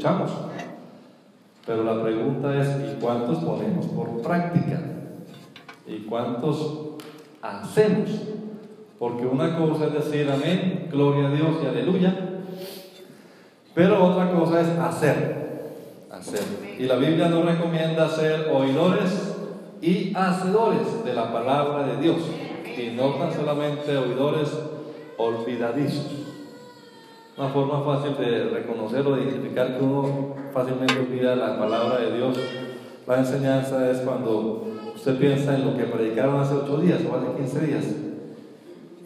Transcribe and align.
Escuchamos. 0.00 0.30
Pero 1.66 1.84
la 1.84 2.02
pregunta 2.02 2.58
es, 2.58 2.68
¿y 2.68 3.00
cuántos 3.00 3.38
ponemos 3.38 3.86
por 3.86 4.22
práctica? 4.22 4.80
¿Y 5.86 5.98
cuántos 5.98 6.96
hacemos? 7.42 8.08
Porque 8.98 9.26
una 9.26 9.58
cosa 9.58 9.86
es 9.86 9.92
decir 9.92 10.30
amén, 10.30 10.88
gloria 10.90 11.28
a 11.28 11.32
Dios 11.32 11.56
y 11.62 11.66
aleluya. 11.66 12.14
Pero 13.74 14.04
otra 14.04 14.30
cosa 14.32 14.62
es 14.62 14.68
hacer. 14.68 15.40
Hacer. 16.10 16.40
Y 16.78 16.84
la 16.84 16.96
Biblia 16.96 17.28
nos 17.28 17.44
recomienda 17.44 18.08
ser 18.08 18.48
oidores 18.50 19.36
y 19.82 20.14
hacedores 20.14 21.04
de 21.04 21.14
la 21.14 21.30
palabra 21.30 21.86
de 21.86 22.00
Dios. 22.00 22.18
Y 22.76 22.96
no 22.96 23.14
tan 23.14 23.32
solamente 23.34 23.96
oidores 23.98 24.48
olvidadizos. 25.18 26.29
Una 27.40 27.48
forma 27.48 27.80
fácil 27.80 28.18
de 28.18 28.50
reconocer 28.50 29.06
o 29.06 29.16
de 29.16 29.22
identificar 29.22 29.74
que 29.74 29.82
uno 29.82 30.34
fácilmente 30.52 30.98
olvida 30.98 31.34
la 31.34 31.58
palabra 31.58 31.96
de 31.96 32.14
Dios, 32.18 32.38
la 33.06 33.18
enseñanza 33.18 33.90
es 33.90 34.00
cuando 34.00 34.66
usted 34.94 35.18
piensa 35.18 35.54
en 35.54 35.64
lo 35.64 35.74
que 35.74 35.84
predicaron 35.84 36.38
hace 36.38 36.52
ocho 36.56 36.76
días 36.76 37.00
o 37.10 37.16
hace 37.16 37.38
15 37.38 37.66
días. 37.66 37.84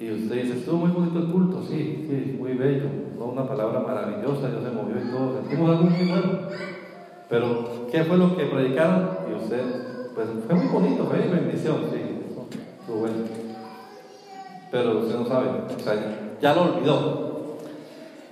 Y 0.01 0.11
usted 0.11 0.43
dice, 0.43 0.59
estuvo 0.59 0.79
muy 0.79 0.91
bonito 0.91 1.21
el 1.21 1.27
culto, 1.31 1.63
sí, 1.63 2.09
sí, 2.09 2.37
muy 2.37 2.55
bello, 2.55 2.87
¿no? 3.17 3.27
una 3.27 3.47
palabra 3.47 3.79
maravillosa, 3.79 4.51
Dios 4.51 4.65
se 4.65 4.71
movió 4.73 4.97
y 4.97 5.13
todo, 5.13 5.41
sentimos 5.41 5.71
algo 5.71 5.85
muy 5.85 6.09
bueno. 6.09 6.39
Pero, 7.29 7.87
¿qué 7.93 8.03
fue 8.03 8.17
lo 8.17 8.37
que 8.37 8.47
predicaron? 8.47 9.11
Y 9.31 9.45
usted, 9.45 9.63
pues 10.13 10.27
fue 10.45 10.57
muy 10.57 10.67
bonito, 10.67 11.05
fue 11.05 11.19
bendición, 11.19 11.77
sí, 11.93 12.01
estuvo 12.81 12.97
bueno. 12.99 13.15
Pero 14.73 14.99
usted 14.99 15.21
no 15.21 15.25
sabe, 15.25 15.51
o 15.73 15.79
sea, 15.79 16.37
ya 16.41 16.53
lo 16.53 16.63
olvidó. 16.63 17.34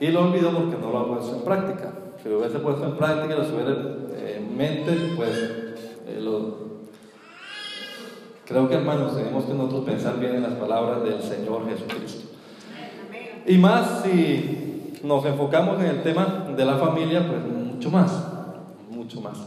Y 0.03 0.09
lo 0.09 0.23
olvidó 0.23 0.51
porque 0.51 0.77
no 0.79 0.91
lo 0.91 0.99
ha 0.99 1.07
puesto 1.07 1.37
en 1.37 1.43
práctica. 1.43 1.93
Si 2.21 2.29
lo 2.29 2.41
hubiese 2.41 2.59
puesto 2.59 2.85
en 2.85 2.97
práctica, 2.97 3.37
lo 3.37 3.43
hubiera 3.43 3.71
en 4.37 4.57
mente, 4.57 5.13
pues 5.15 5.31
eh, 6.09 6.19
creo 8.45 8.69
que 8.69 8.75
hermanos 8.75 9.17
tenemos 9.17 9.45
que 9.45 9.55
nosotros 9.55 9.85
pensar 9.85 10.19
bien 10.19 10.35
en 10.35 10.43
las 10.43 10.55
palabras 10.55 11.05
del 11.05 11.23
Señor 11.23 11.69
Jesucristo. 11.69 12.31
Y 13.47 13.57
más 13.59 14.03
si 14.03 14.99
nos 15.05 15.25
enfocamos 15.25 15.81
en 15.81 15.87
el 15.87 16.03
tema 16.03 16.49
de 16.57 16.65
la 16.65 16.79
familia, 16.79 17.25
pues 17.25 17.41
mucho 17.45 17.89
más, 17.89 18.27
mucho 18.91 19.21
más. 19.21 19.39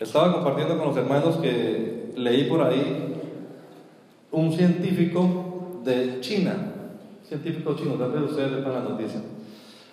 Estaba 0.00 0.32
compartiendo 0.32 0.76
con 0.76 0.88
los 0.88 0.96
hermanos 0.96 1.36
que 1.36 2.12
leí 2.16 2.48
por 2.48 2.64
ahí 2.64 3.20
un 4.32 4.52
científico 4.52 5.80
de 5.84 6.18
China, 6.18 6.72
científico 7.28 7.74
chino, 7.74 7.94
tal 7.94 8.12
vez 8.12 8.30
ustedes 8.30 8.50
sepan 8.50 8.72
la 8.72 8.80
noticia. 8.80 9.20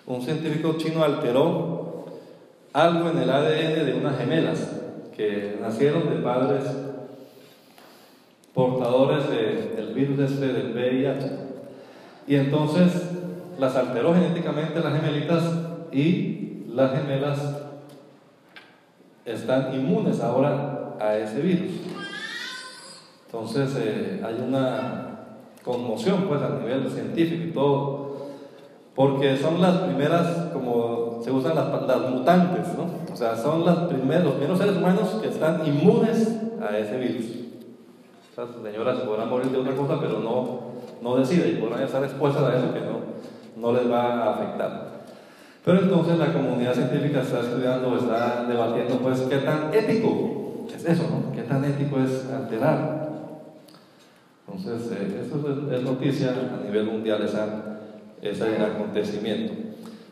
Un 0.05 0.21
científico 0.21 0.75
chino 0.77 1.03
alteró 1.03 2.05
algo 2.73 3.09
en 3.09 3.17
el 3.19 3.29
ADN 3.29 3.85
de 3.85 3.93
unas 3.99 4.17
gemelas 4.17 4.81
que 5.15 5.57
nacieron 5.61 6.09
de 6.09 6.21
padres 6.21 6.63
portadores 8.53 9.29
de, 9.29 9.75
del 9.75 9.93
virus 9.93 10.19
este 10.19 10.47
del 10.47 10.73
VIH. 10.73 11.31
Y 12.27 12.35
entonces 12.35 12.91
las 13.59 13.75
alteró 13.75 14.13
genéticamente 14.13 14.79
las 14.79 14.93
gemelitas 14.93 15.43
y 15.91 16.65
las 16.69 16.91
gemelas 16.91 17.39
están 19.25 19.73
inmunes 19.73 20.19
ahora 20.21 20.95
a 20.99 21.17
ese 21.17 21.41
virus. 21.41 21.71
Entonces 23.25 23.75
eh, 23.77 24.21
hay 24.23 24.35
una 24.47 25.12
conmoción 25.63 26.25
pues 26.27 26.41
a 26.41 26.59
nivel 26.59 26.89
científico 26.89 27.43
y 27.47 27.51
todo, 27.51 28.17
porque 28.95 29.37
son 29.37 29.61
las 29.61 29.77
primeras, 29.77 30.51
como 30.53 31.19
se 31.23 31.31
usan 31.31 31.55
las, 31.55 31.87
las 31.87 32.09
mutantes, 32.09 32.67
¿no? 32.77 32.85
O 33.11 33.15
sea, 33.15 33.35
son 33.35 33.65
las 33.65 33.77
primeras, 33.79 34.25
los 34.25 34.33
primeros 34.33 34.59
seres 34.59 34.77
humanos 34.77 35.19
que 35.21 35.29
están 35.29 35.65
inmunes 35.65 36.39
a 36.61 36.77
ese 36.77 36.97
virus. 36.97 37.25
Esas 38.31 38.49
señoras 38.63 38.99
se 38.99 39.05
podrán 39.05 39.29
morir 39.29 39.51
de 39.51 39.59
otra 39.59 39.75
cosa, 39.75 39.99
pero 39.99 40.19
no, 40.19 40.59
no 41.01 41.15
deciden 41.17 41.57
y 41.57 41.61
podrán 41.61 41.83
estar 41.83 42.03
expuestas 42.03 42.43
a 42.43 42.57
eso 42.57 42.73
que 42.73 42.81
no, 42.81 42.99
no 43.57 43.77
les 43.77 43.89
va 43.89 44.23
a 44.23 44.33
afectar. 44.33 44.93
Pero 45.63 45.79
entonces 45.79 46.17
la 46.17 46.33
comunidad 46.33 46.73
científica 46.73 47.21
está 47.21 47.39
estudiando, 47.39 47.95
está 47.95 48.45
debatiendo, 48.47 48.97
pues, 48.97 49.21
qué 49.21 49.37
tan 49.37 49.73
ético 49.73 50.65
es 50.75 50.85
eso, 50.85 51.03
¿no? 51.03 51.31
¿Qué 51.33 51.43
tan 51.43 51.63
ético 51.63 51.99
es 51.99 52.29
alterar? 52.31 53.02
Entonces, 54.47 54.91
eh, 54.91 55.21
eso 55.25 55.71
es, 55.71 55.81
noticia 55.83 56.31
a 56.31 56.63
nivel 56.63 56.85
mundial, 56.85 57.21
esa, 57.23 57.79
ese 58.21 58.61
acontecimiento. 58.61 59.53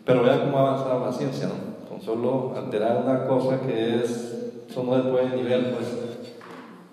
Pero 0.06 0.24
vea 0.24 0.44
cómo 0.44 0.58
ha 0.58 0.70
avanzado 0.70 1.06
la 1.06 1.12
ciencia, 1.12 1.48
¿no? 1.48 1.90
Con 1.90 2.02
solo 2.02 2.54
alterar 2.56 3.02
una 3.04 3.26
cosa 3.28 3.60
que 3.62 3.96
es, 3.96 4.54
eso 4.70 4.84
no 4.84 4.96
se 4.96 5.10
puede 5.10 5.36
ni 5.36 5.44
ver, 5.44 5.74
pues, 5.74 5.88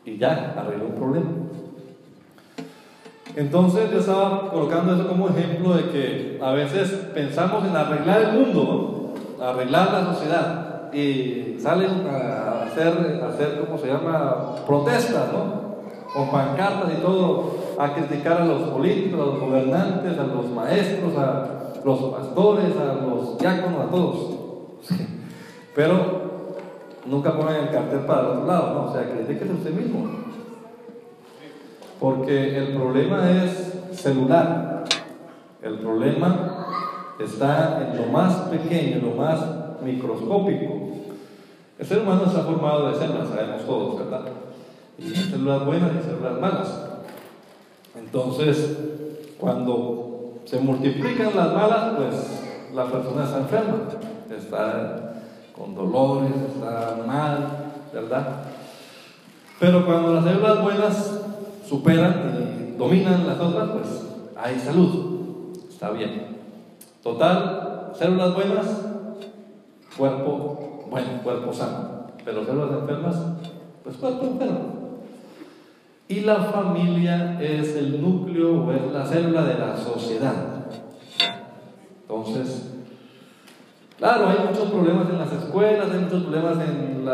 y 0.04 0.18
ya, 0.18 0.54
arregló 0.56 0.86
un 0.86 0.94
problema. 0.94 1.30
Entonces 3.36 3.90
yo 3.92 4.00
estaba 4.00 4.50
colocando 4.50 4.94
eso 4.94 5.06
como 5.06 5.28
ejemplo 5.28 5.74
de 5.74 5.90
que 5.90 6.38
a 6.42 6.52
veces 6.52 6.90
pensamos 7.14 7.64
en 7.64 7.76
arreglar 7.76 8.22
el 8.22 8.32
mundo, 8.32 9.14
¿no? 9.38 9.44
arreglar 9.44 9.92
la 9.92 10.12
sociedad, 10.12 10.92
y 10.92 11.56
salen 11.60 12.06
a 12.08 12.62
hacer, 12.62 13.20
a 13.22 13.28
hacer, 13.28 13.60
¿cómo 13.60 13.78
se 13.78 13.86
llama?, 13.86 14.56
protestas, 14.66 15.32
¿no? 15.32 15.67
Con 16.12 16.30
pancartas 16.30 16.92
y 16.98 17.02
todo, 17.02 17.54
a 17.78 17.94
criticar 17.94 18.42
a 18.42 18.44
los 18.44 18.70
políticos, 18.70 19.20
a 19.20 19.24
los 19.26 19.40
gobernantes, 19.40 20.18
a 20.18 20.24
los 20.24 20.46
maestros, 20.50 21.16
a 21.16 21.80
los 21.84 21.98
pastores, 21.98 22.76
a 22.76 23.06
los 23.06 23.38
diáconos, 23.38 23.80
a 23.80 23.90
todos. 23.90 24.34
Pero 25.74 25.96
nunca 27.06 27.36
ponen 27.36 27.64
el 27.64 27.70
cartel 27.70 28.00
para 28.00 28.20
el 28.20 28.26
otro 28.26 28.46
lado, 28.46 28.74
¿no? 28.74 28.90
O 28.90 28.92
sea, 28.92 29.08
critíquese 29.08 29.52
usted 29.52 29.72
mismo. 29.72 30.08
Porque 32.00 32.56
el 32.56 32.74
problema 32.74 33.30
es 33.30 33.74
celular. 33.92 34.84
El 35.62 35.78
problema 35.78 36.66
está 37.18 37.90
en 37.90 38.00
lo 38.00 38.12
más 38.12 38.34
pequeño, 38.48 39.00
lo 39.02 39.16
más 39.16 39.40
microscópico. 39.82 40.88
El 41.78 41.86
ser 41.86 41.98
humano 42.00 42.24
está 42.26 42.40
formado 42.40 42.88
de 42.88 42.98
células, 42.98 43.28
sabemos 43.28 43.64
todos, 43.64 43.98
¿verdad? 43.98 44.22
Hay 45.00 45.14
células 45.14 45.64
buenas 45.64 45.92
y 45.98 46.02
células 46.02 46.40
malas. 46.40 46.84
Entonces, 47.96 48.76
cuando 49.38 50.40
se 50.44 50.58
multiplican 50.60 51.36
las 51.36 51.54
malas, 51.54 51.94
pues 51.96 52.42
la 52.74 52.86
persona 52.86 53.24
está 53.24 53.38
enferma, 53.38 53.76
está 54.30 55.22
con 55.56 55.74
dolores, 55.74 56.32
está 56.52 57.02
mal, 57.06 57.72
¿verdad? 57.92 58.44
Pero 59.60 59.86
cuando 59.86 60.14
las 60.14 60.24
células 60.24 60.62
buenas 60.62 61.20
superan 61.66 62.72
y 62.72 62.76
dominan 62.76 63.26
las 63.26 63.38
otras, 63.38 63.70
pues 63.70 64.06
hay 64.36 64.58
salud, 64.58 65.56
está 65.68 65.90
bien. 65.90 66.38
Total, 67.02 67.92
células 67.96 68.34
buenas, 68.34 68.66
cuerpo 69.96 70.86
bueno, 70.90 71.08
cuerpo 71.22 71.52
sano. 71.52 72.06
Pero 72.24 72.44
células 72.44 72.80
enfermas, 72.80 73.16
pues 73.84 73.96
cuerpo 73.96 74.24
enfermo. 74.26 74.77
Y 76.08 76.20
la 76.20 76.36
familia 76.36 77.38
es 77.38 77.76
el 77.76 78.00
núcleo 78.00 78.64
o 78.64 78.72
es 78.72 78.92
la 78.92 79.04
célula 79.04 79.42
de 79.42 79.58
la 79.58 79.76
sociedad. 79.76 80.34
Entonces, 82.00 82.72
claro, 83.98 84.28
hay 84.28 84.38
muchos 84.48 84.70
problemas 84.70 85.10
en 85.10 85.18
las 85.18 85.32
escuelas, 85.32 85.90
hay 85.92 85.98
muchos 85.98 86.22
problemas 86.22 86.56
en 86.66 87.04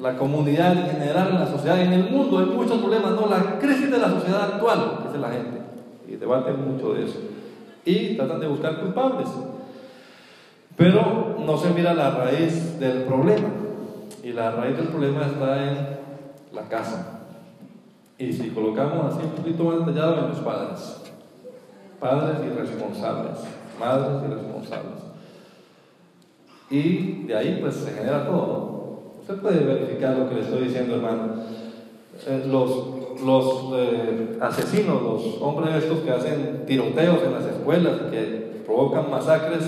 la, 0.00 0.16
comunidad 0.16 0.72
en 0.72 0.86
general, 0.86 1.28
en 1.32 1.40
la 1.40 1.46
sociedad, 1.46 1.80
en 1.80 1.92
el 1.92 2.10
mundo, 2.10 2.38
hay 2.38 2.46
muchos 2.46 2.78
problemas, 2.78 3.12
¿no? 3.12 3.26
La 3.26 3.58
crisis 3.58 3.90
de 3.90 3.98
la 3.98 4.08
sociedad 4.08 4.54
actual, 4.54 5.00
dice 5.06 5.18
la 5.18 5.28
gente, 5.28 5.60
y 6.08 6.16
debaten 6.16 6.72
mucho 6.72 6.94
de 6.94 7.04
eso. 7.04 7.18
Y 7.84 8.16
tratan 8.16 8.40
de 8.40 8.46
buscar 8.46 8.80
culpables. 8.80 9.28
Pero 10.76 11.36
no 11.44 11.58
se 11.58 11.70
mira 11.70 11.92
la 11.92 12.10
raíz 12.10 12.80
del 12.80 13.02
problema. 13.02 13.48
Y 14.22 14.32
la 14.32 14.50
raíz 14.52 14.76
del 14.78 14.88
problema 14.88 15.26
está 15.26 15.70
en 15.70 15.76
la 16.52 16.62
casa. 16.68 17.23
Y 18.18 18.32
si 18.32 18.50
colocamos 18.50 19.12
así 19.12 19.24
un 19.24 19.32
poquito 19.32 19.64
más 19.64 19.86
detallado 19.86 20.18
en 20.18 20.28
los 20.28 20.38
padres, 20.38 21.02
padres 21.98 22.36
irresponsables, 22.46 23.38
madres 23.78 24.22
irresponsables. 24.28 25.02
Y 26.70 27.24
de 27.24 27.36
ahí 27.36 27.58
pues 27.60 27.74
se 27.74 27.92
genera 27.92 28.26
todo. 28.26 29.14
Usted 29.20 29.36
puede 29.36 29.64
verificar 29.64 30.16
lo 30.16 30.28
que 30.28 30.36
le 30.36 30.40
estoy 30.42 30.64
diciendo, 30.64 30.96
hermano. 30.96 31.34
Eh, 32.26 32.44
los 32.46 32.94
los 33.22 33.72
eh, 33.76 34.38
asesinos, 34.40 35.02
los 35.02 35.40
hombres 35.40 35.76
estos 35.76 36.00
que 36.00 36.10
hacen 36.10 36.64
tiroteos 36.66 37.22
en 37.22 37.32
las 37.32 37.44
escuelas, 37.44 38.00
que 38.10 38.62
provocan 38.64 39.10
masacres, 39.10 39.64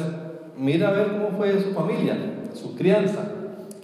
mira 0.56 0.88
a 0.88 0.92
ver 0.92 1.08
cómo 1.12 1.36
fue 1.36 1.60
su 1.60 1.72
familia, 1.72 2.16
su 2.54 2.74
crianza, 2.74 3.20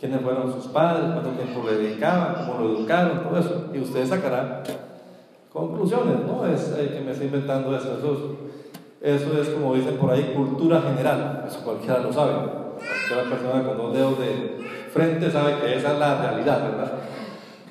quiénes 0.02 0.20
fueron 0.20 0.52
sus 0.52 0.66
padres, 0.66 1.12
cuánto 1.12 1.30
tiempo 1.30 1.62
le 1.64 1.76
dedicaban, 1.76 2.34
cómo 2.34 2.58
lo 2.58 2.76
educaron, 2.76 3.22
todo 3.22 3.38
eso. 3.38 3.66
Y 3.72 3.78
usted 3.78 4.04
sacará 4.04 4.64
conclusiones, 5.52 6.26
¿no? 6.26 6.44
Es 6.44 6.60
que 6.64 7.00
me 7.02 7.12
está 7.12 7.22
inventando 7.22 7.76
eso. 7.76 7.96
Eso 7.96 8.36
es, 9.00 9.22
eso 9.22 9.40
es 9.40 9.48
como 9.50 9.76
dicen 9.76 9.96
por 9.98 10.10
ahí, 10.10 10.32
cultura 10.34 10.80
general. 10.80 11.44
Eso 11.46 11.60
cualquiera 11.62 12.00
lo 12.00 12.12
sabe. 12.12 12.32
Cualquier 12.32 13.38
persona 13.38 13.62
con 13.62 13.78
dos 13.78 13.94
dedos 13.94 14.18
de 14.18 14.58
frente 14.92 15.30
sabe 15.30 15.60
que 15.60 15.76
esa 15.76 15.92
es 15.92 15.98
la 16.00 16.20
realidad, 16.20 16.62
¿verdad? 16.68 16.92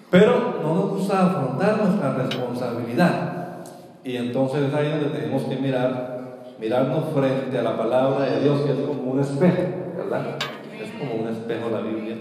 Pero 0.09 0.61
no 0.63 0.73
nos 0.73 0.89
gusta 0.91 1.25
afrontar 1.25 1.83
nuestra 1.83 2.13
responsabilidad. 2.13 3.57
Y 4.05 4.15
entonces 4.15 4.69
es 4.69 4.73
ahí 4.73 4.89
donde 4.89 5.09
tenemos 5.09 5.43
que 5.43 5.57
mirar, 5.57 6.45
mirarnos 6.61 7.13
frente 7.13 7.59
a 7.59 7.63
la 7.63 7.75
palabra 7.75 8.23
de 8.23 8.39
Dios, 8.39 8.61
que 8.61 8.71
es 8.71 8.79
como 8.87 9.11
un 9.11 9.19
espejo, 9.19 9.63
¿verdad? 9.97 10.37
Como 11.01 11.23
un 11.23 11.27
espejo 11.29 11.69
la 11.69 11.81
Biblia. 11.81 12.15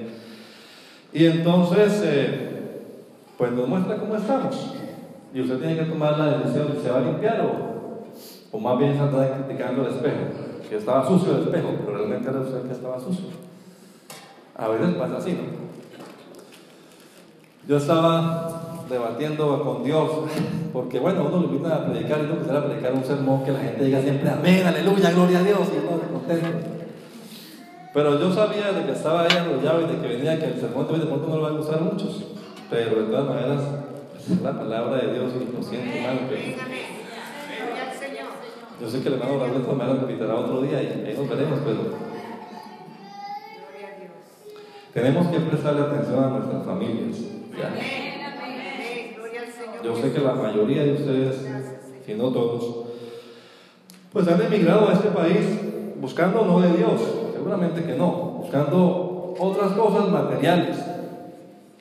Y 1.12 1.26
entonces, 1.26 2.02
eh, 2.04 2.50
pues 3.36 3.52
nos 3.52 3.68
muestra 3.68 3.96
cómo 3.96 4.16
estamos. 4.16 4.74
Y 5.32 5.40
usted 5.40 5.58
tiene 5.58 5.76
que 5.76 5.84
tomar 5.84 6.18
la 6.18 6.38
decisión 6.38 6.72
si 6.74 6.82
se 6.82 6.90
va 6.90 6.98
a 6.98 7.02
limpiar 7.02 7.40
o, 7.40 8.56
o 8.56 8.60
más 8.60 8.78
bien 8.78 8.96
se 8.96 9.04
está 9.04 9.44
criticando 9.44 9.86
el 9.86 9.94
espejo, 9.94 10.16
que 10.68 10.76
estaba 10.76 11.06
sucio 11.06 11.36
el 11.36 11.42
espejo, 11.44 11.68
pero 11.78 11.98
realmente 11.98 12.28
era 12.28 12.40
usted 12.40 12.62
que 12.62 12.72
estaba 12.72 12.98
sucio. 12.98 13.26
A 14.56 14.68
veces 14.68 14.94
pasa 14.94 15.16
así, 15.18 15.32
¿no? 15.32 15.70
Yo 17.68 17.76
estaba 17.76 18.84
debatiendo 18.88 19.62
con 19.62 19.84
Dios, 19.84 20.10
porque 20.72 20.98
bueno, 20.98 21.26
uno 21.26 21.38
lo 21.38 21.44
invita 21.44 21.76
a 21.76 21.86
predicar 21.86 22.20
y 22.20 22.26
no 22.26 22.38
quisiera 22.38 22.64
predicar 22.64 22.92
un 22.92 23.04
sermón 23.04 23.44
que 23.44 23.52
la 23.52 23.60
gente 23.60 23.84
diga 23.84 24.00
siempre 24.00 24.28
amén, 24.28 24.66
aleluya, 24.66 25.12
gloria 25.12 25.38
a 25.38 25.42
Dios, 25.44 25.60
y 25.72 25.78
uno 25.78 26.00
contento. 26.12 26.79
Pero 27.92 28.20
yo 28.20 28.32
sabía 28.32 28.72
de 28.72 28.86
que 28.86 28.92
estaba 28.92 29.22
ahí 29.22 29.36
arrollado 29.36 29.82
y 29.82 29.86
de 29.86 30.00
que 30.00 30.16
venía 30.16 30.38
que 30.38 30.46
el 30.46 30.60
sermón 30.60 30.86
de 30.86 30.94
hoy 30.94 31.00
de 31.00 31.06
pronto 31.06 31.28
no 31.28 31.36
lo 31.36 31.42
va 31.42 31.48
a 31.48 31.52
gustar 31.52 31.78
a 31.78 31.82
muchos, 31.82 32.24
pero 32.70 33.02
de 33.02 33.06
todas 33.10 33.28
maneras 33.28 33.62
es 34.16 34.40
la 34.40 34.52
palabra 34.52 34.96
de 34.96 35.12
Dios 35.14 35.32
y 35.34 35.56
lo 35.56 35.62
siento. 35.62 35.90
Que... 36.28 36.56
Yo 38.80 38.88
sé 38.88 39.02
que 39.02 39.08
el 39.08 39.14
hermano 39.14 39.38
Raúl 39.40 39.54
de 39.54 39.60
todas 39.60 39.76
maneras 39.76 40.02
repitirá 40.02 40.34
otro 40.36 40.62
día 40.62 40.82
y 40.82 40.86
ahí 40.86 41.16
nos 41.18 41.28
veremos, 41.28 41.58
pero 41.64 42.10
tenemos 44.94 45.26
que 45.26 45.40
prestarle 45.40 45.82
atención 45.82 46.24
a 46.24 46.28
nuestras 46.28 46.64
familias. 46.64 47.18
Yo 49.82 49.96
sé 49.96 50.12
que 50.12 50.20
la 50.20 50.34
mayoría 50.34 50.84
de 50.84 50.92
ustedes, 50.92 51.46
si 52.06 52.14
no 52.14 52.30
todos, 52.30 52.86
pues 54.12 54.28
han 54.28 54.40
emigrado 54.42 54.88
a 54.88 54.92
este 54.92 55.08
país 55.08 55.46
buscando 56.00 56.44
no 56.44 56.60
de 56.60 56.76
Dios, 56.76 57.00
seguramente 57.40 57.84
que 57.84 57.96
no, 57.96 58.10
buscando 58.42 59.34
otras 59.38 59.72
cosas 59.72 60.08
materiales. 60.10 60.76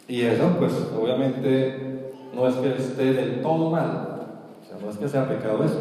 Y 0.07 0.21
eso, 0.21 0.43
pues 0.57 0.71
obviamente 0.97 2.13
no 2.33 2.47
es 2.47 2.55
que 2.55 2.69
esté 2.69 3.13
del 3.13 3.41
todo 3.41 3.69
mal, 3.69 4.07
o 4.61 4.65
sea, 4.65 4.77
no 4.81 4.89
es 4.89 4.97
que 4.97 5.09
sea 5.09 5.27
pecado 5.27 5.63
eso. 5.63 5.79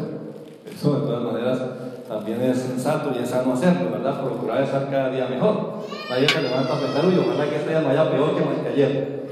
Eso 0.69 0.99
de 0.99 1.07
todas 1.07 1.23
maneras 1.23 1.61
también 2.07 2.41
es 2.41 2.57
sensato 2.57 3.11
y 3.15 3.23
es 3.23 3.29
sano 3.29 3.53
hacerlo, 3.53 3.91
¿verdad? 3.91 4.21
Procurar 4.21 4.63
estar 4.63 4.89
cada 4.89 5.09
día 5.11 5.27
mejor. 5.27 5.85
Nadie 6.09 6.27
se 6.27 6.41
levanta 6.41 6.73
a 6.73 6.79
pensar, 6.79 7.05
uy, 7.05 7.17
ojalá 7.17 7.49
que 7.49 7.55
este 7.55 7.69
día 7.69 7.81
vaya 7.81 8.11
peor 8.11 8.35
que 8.35 8.69
ayer. 8.69 9.29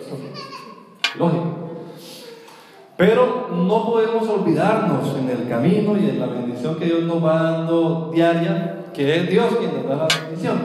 Lógico. 1.17 1.43
Pero 2.95 3.49
no 3.51 3.85
podemos 3.85 4.27
olvidarnos 4.27 5.15
en 5.17 5.29
el 5.29 5.49
camino 5.49 5.97
y 5.97 6.09
en 6.09 6.19
la 6.19 6.27
bendición 6.27 6.75
que 6.75 6.85
Dios 6.85 7.03
nos 7.03 7.23
va 7.23 7.43
dando 7.43 8.09
diaria, 8.11 8.76
que 8.97 9.15
es 9.15 9.29
Dios 9.29 9.45
quien 9.59 9.75
nos 9.75 9.87
da 9.87 9.95
la 9.95 10.07
bendición. 10.07 10.57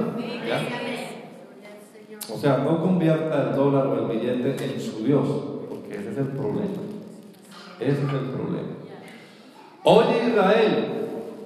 O 2.32 2.38
sea, 2.38 2.56
no 2.58 2.80
convierta 2.80 3.50
el 3.50 3.54
dólar 3.56 3.86
o 3.88 4.10
el 4.10 4.18
billete 4.18 4.64
en 4.64 4.80
su 4.80 5.04
Dios, 5.04 5.28
porque 5.68 5.96
ese 5.96 6.12
es 6.12 6.16
el 6.16 6.28
problema. 6.28 6.80
Ese 7.78 7.90
es 7.90 7.98
el 7.98 8.30
problema. 8.30 8.68
Oye 9.84 10.30
Israel, 10.30 10.84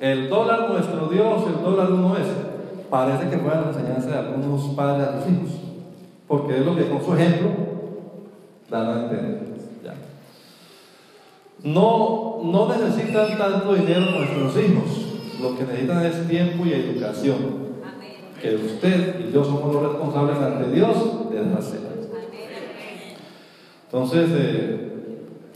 el 0.00 0.28
dólar 0.28 0.70
nuestro 0.70 1.08
Dios, 1.08 1.42
el 1.48 1.64
dólar 1.64 1.90
uno 1.90 2.16
es. 2.18 2.28
Parece 2.88 3.30
que 3.30 3.38
fue 3.38 3.50
la 3.50 3.64
enseñanza 3.68 4.08
de 4.08 4.18
algunos 4.18 4.62
padres 4.76 5.08
a 5.08 5.18
sus 5.18 5.32
hijos, 5.32 5.50
porque 6.28 6.58
es 6.58 6.64
lo 6.64 6.76
que 6.76 6.88
con 6.88 7.04
su 7.04 7.14
ejemplo 7.14 7.50
dan 8.70 8.86
a 8.86 9.02
entender. 9.02 9.46
No, 11.64 12.38
no 12.44 12.68
necesitan 12.68 13.36
tanto 13.36 13.74
dinero 13.74 14.02
nuestros 14.02 14.56
hijos, 14.64 15.05
lo 15.40 15.56
que 15.56 15.64
necesitan 15.64 16.04
es 16.04 16.28
tiempo 16.28 16.64
y 16.66 16.72
educación. 16.72 17.66
Que 18.40 18.54
usted 18.54 19.20
y 19.20 19.32
yo 19.32 19.44
somos 19.44 19.74
los 19.74 19.82
responsables 19.82 20.36
ante 20.36 20.70
Dios 20.70 21.30
de 21.30 21.44
dársela. 21.44 21.88
Entonces, 23.86 24.28
eh, 24.32 24.86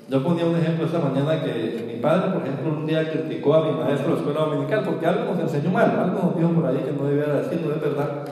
yo 0.09 0.25
ponía 0.25 0.47
un 0.47 0.57
ejemplo 0.57 0.87
esta 0.87 0.99
mañana 0.99 1.43
que 1.43 1.85
mi 1.87 2.01
padre, 2.01 2.31
por 2.33 2.43
ejemplo, 2.43 2.73
un 2.73 2.87
día 2.87 3.09
criticó 3.11 3.55
a 3.55 3.65
mi 3.65 3.79
maestro 3.79 4.09
de 4.09 4.15
la 4.15 4.19
escuela 4.19 4.41
dominical 4.41 4.83
porque 4.85 5.07
algo 5.07 5.33
nos 5.33 5.41
enseñó 5.41 5.71
mal, 5.71 5.91
algo 5.91 6.21
nos 6.23 6.37
dijo 6.37 6.51
por 6.51 6.67
ahí 6.67 6.79
que 6.79 6.93
no 6.93 7.05
debía 7.05 7.27
decir, 7.35 7.61
no 7.65 7.75
es 7.75 7.81
verdad. 7.81 8.25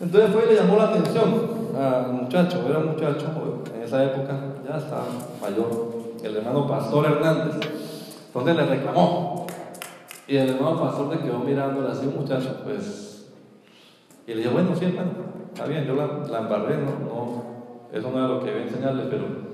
Entonces 0.00 0.30
fue 0.30 0.44
y 0.44 0.48
le 0.48 0.60
llamó 0.60 0.76
la 0.76 0.84
atención 0.84 1.58
al 1.78 2.12
muchacho, 2.12 2.64
era 2.68 2.78
un 2.78 2.88
muchacho 2.88 3.62
en 3.74 3.82
esa 3.82 4.04
época, 4.04 4.38
ya 4.68 4.76
estaba 4.76 5.04
mayor, 5.40 5.92
el 6.22 6.36
hermano 6.36 6.66
Pastor 6.66 7.06
Hernández. 7.06 7.54
Entonces 8.26 8.56
le 8.56 8.66
reclamó. 8.66 9.47
Y 10.28 10.36
el 10.36 10.50
hermano 10.50 10.80
Pastor 10.80 11.16
le 11.16 11.22
quedó 11.22 11.40
mirándole 11.40 11.90
así, 11.90 12.06
muchacho, 12.06 12.60
pues. 12.64 13.30
Y 14.26 14.34
le 14.34 14.42
dijo, 14.42 14.52
bueno, 14.52 14.76
sí, 14.76 14.84
hermano, 14.84 15.10
está 15.52 15.66
bien, 15.66 15.84
yo 15.86 15.96
la, 15.96 16.06
la 16.06 16.40
no, 16.42 16.98
no, 17.00 17.42
eso 17.92 18.10
no 18.10 18.18
era 18.18 18.28
lo 18.28 18.40
que 18.44 18.50
iba 18.50 18.60
a 18.60 18.62
enseñarle, 18.62 19.04
pero 19.08 19.48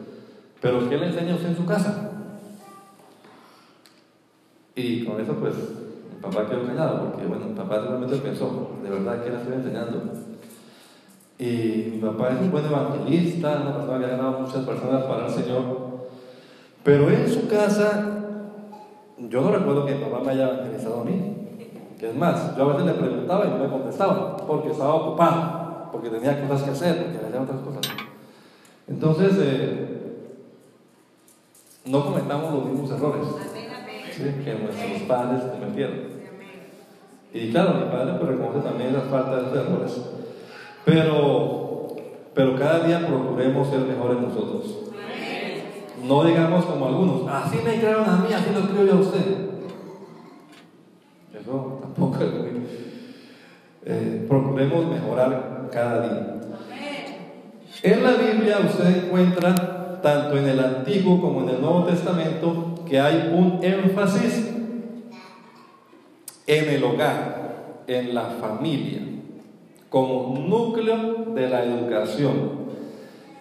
pero 0.64 0.88
¿qué 0.88 0.96
le 0.96 1.08
enseña 1.08 1.34
usted 1.34 1.50
en 1.50 1.56
su 1.56 1.66
casa? 1.66 2.10
Y 4.74 5.04
con 5.04 5.20
eso, 5.20 5.34
pues, 5.34 5.54
mi 5.56 6.22
papá 6.22 6.48
quedó 6.48 6.66
callado, 6.66 7.10
porque, 7.10 7.26
bueno, 7.26 7.44
mi 7.44 7.54
papá 7.54 7.80
realmente 7.80 8.16
pensó, 8.16 8.70
de 8.82 8.88
verdad, 8.88 9.22
¿qué 9.22 9.28
le 9.28 9.36
estoy 9.36 9.56
enseñando? 9.56 10.04
Y 11.38 11.90
mi 11.92 11.98
papá 11.98 12.30
es 12.30 12.40
un 12.40 12.50
buen 12.50 12.64
evangelista, 12.64 13.60
una 13.60 13.76
persona 13.76 13.98
que 13.98 14.04
ha 14.06 14.16
ganado 14.16 14.40
muchas 14.40 14.64
personas 14.64 15.04
para 15.04 15.26
el 15.26 15.32
Señor. 15.34 15.62
Pero 16.82 17.10
en 17.10 17.28
su 17.28 17.46
casa, 17.46 18.23
yo 19.18 19.40
no 19.40 19.50
recuerdo 19.52 19.86
que 19.86 19.94
mi 19.94 20.04
papá 20.04 20.20
me 20.24 20.32
haya 20.32 20.50
evangelizado 20.50 21.00
a 21.00 21.04
mí. 21.04 21.36
Que 21.98 22.10
es 22.10 22.16
más, 22.16 22.56
yo 22.56 22.64
a 22.64 22.72
veces 22.74 22.86
le 22.86 22.92
preguntaba 22.94 23.46
y 23.46 23.50
no 23.50 23.58
me 23.58 23.68
contestaba, 23.68 24.36
porque 24.36 24.70
estaba 24.70 24.94
ocupado, 24.94 25.90
porque 25.92 26.10
tenía 26.10 26.40
cosas 26.46 26.64
que 26.64 26.70
hacer, 26.70 27.04
porque 27.04 27.26
hacía 27.26 27.40
otras 27.40 27.60
cosas. 27.60 27.82
Entonces, 28.88 29.32
eh, 29.38 29.94
no 31.86 32.04
cometamos 32.04 32.52
los 32.52 32.64
mismos 32.66 32.90
errores 32.90 33.28
que 34.16 34.54
nuestros 34.54 35.02
padres 35.08 35.42
cometieron. 35.44 36.14
Y 37.32 37.50
claro, 37.50 37.74
mi 37.74 37.90
padre 37.90 38.14
pues, 38.18 38.30
reconoce 38.30 38.60
también 38.60 38.92
las 38.92 39.04
faltas 39.04 39.52
de 39.52 39.60
esos 39.60 39.68
errores. 39.68 40.10
Pero, 40.84 41.88
pero 42.34 42.56
cada 42.56 42.86
día 42.86 43.06
procuremos 43.06 43.68
ser 43.68 43.80
mejores 43.80 44.20
nosotros. 44.20 44.92
No 46.06 46.24
digamos 46.24 46.64
como 46.66 46.86
algunos, 46.86 47.28
así 47.28 47.58
me 47.64 47.78
crearon 47.78 48.08
a 48.08 48.16
mí, 48.18 48.32
así 48.32 48.50
lo 48.54 48.68
creo 48.68 48.86
yo 48.86 48.92
a 48.92 49.00
usted. 49.00 49.44
Eso 51.40 51.78
tampoco 51.80 52.24
es 52.24 52.32
muy. 52.32 52.66
Eh, 53.86 54.24
procuremos 54.28 54.86
mejorar 54.86 55.68
cada 55.72 56.02
día. 56.02 56.34
En 57.82 58.02
la 58.02 58.12
Biblia 58.12 58.58
usted 58.64 59.04
encuentra 59.04 60.00
tanto 60.02 60.36
en 60.36 60.48
el 60.48 60.60
Antiguo 60.60 61.20
como 61.20 61.42
en 61.42 61.50
el 61.50 61.60
Nuevo 61.60 61.84
Testamento, 61.84 62.74
que 62.86 63.00
hay 63.00 63.30
un 63.34 63.60
énfasis 63.62 64.54
en 66.46 66.68
el 66.68 66.84
hogar, 66.84 67.82
en 67.86 68.14
la 68.14 68.24
familia, 68.40 69.00
como 69.88 70.38
núcleo 70.38 71.34
de 71.34 71.48
la 71.48 71.64
educación 71.64 72.64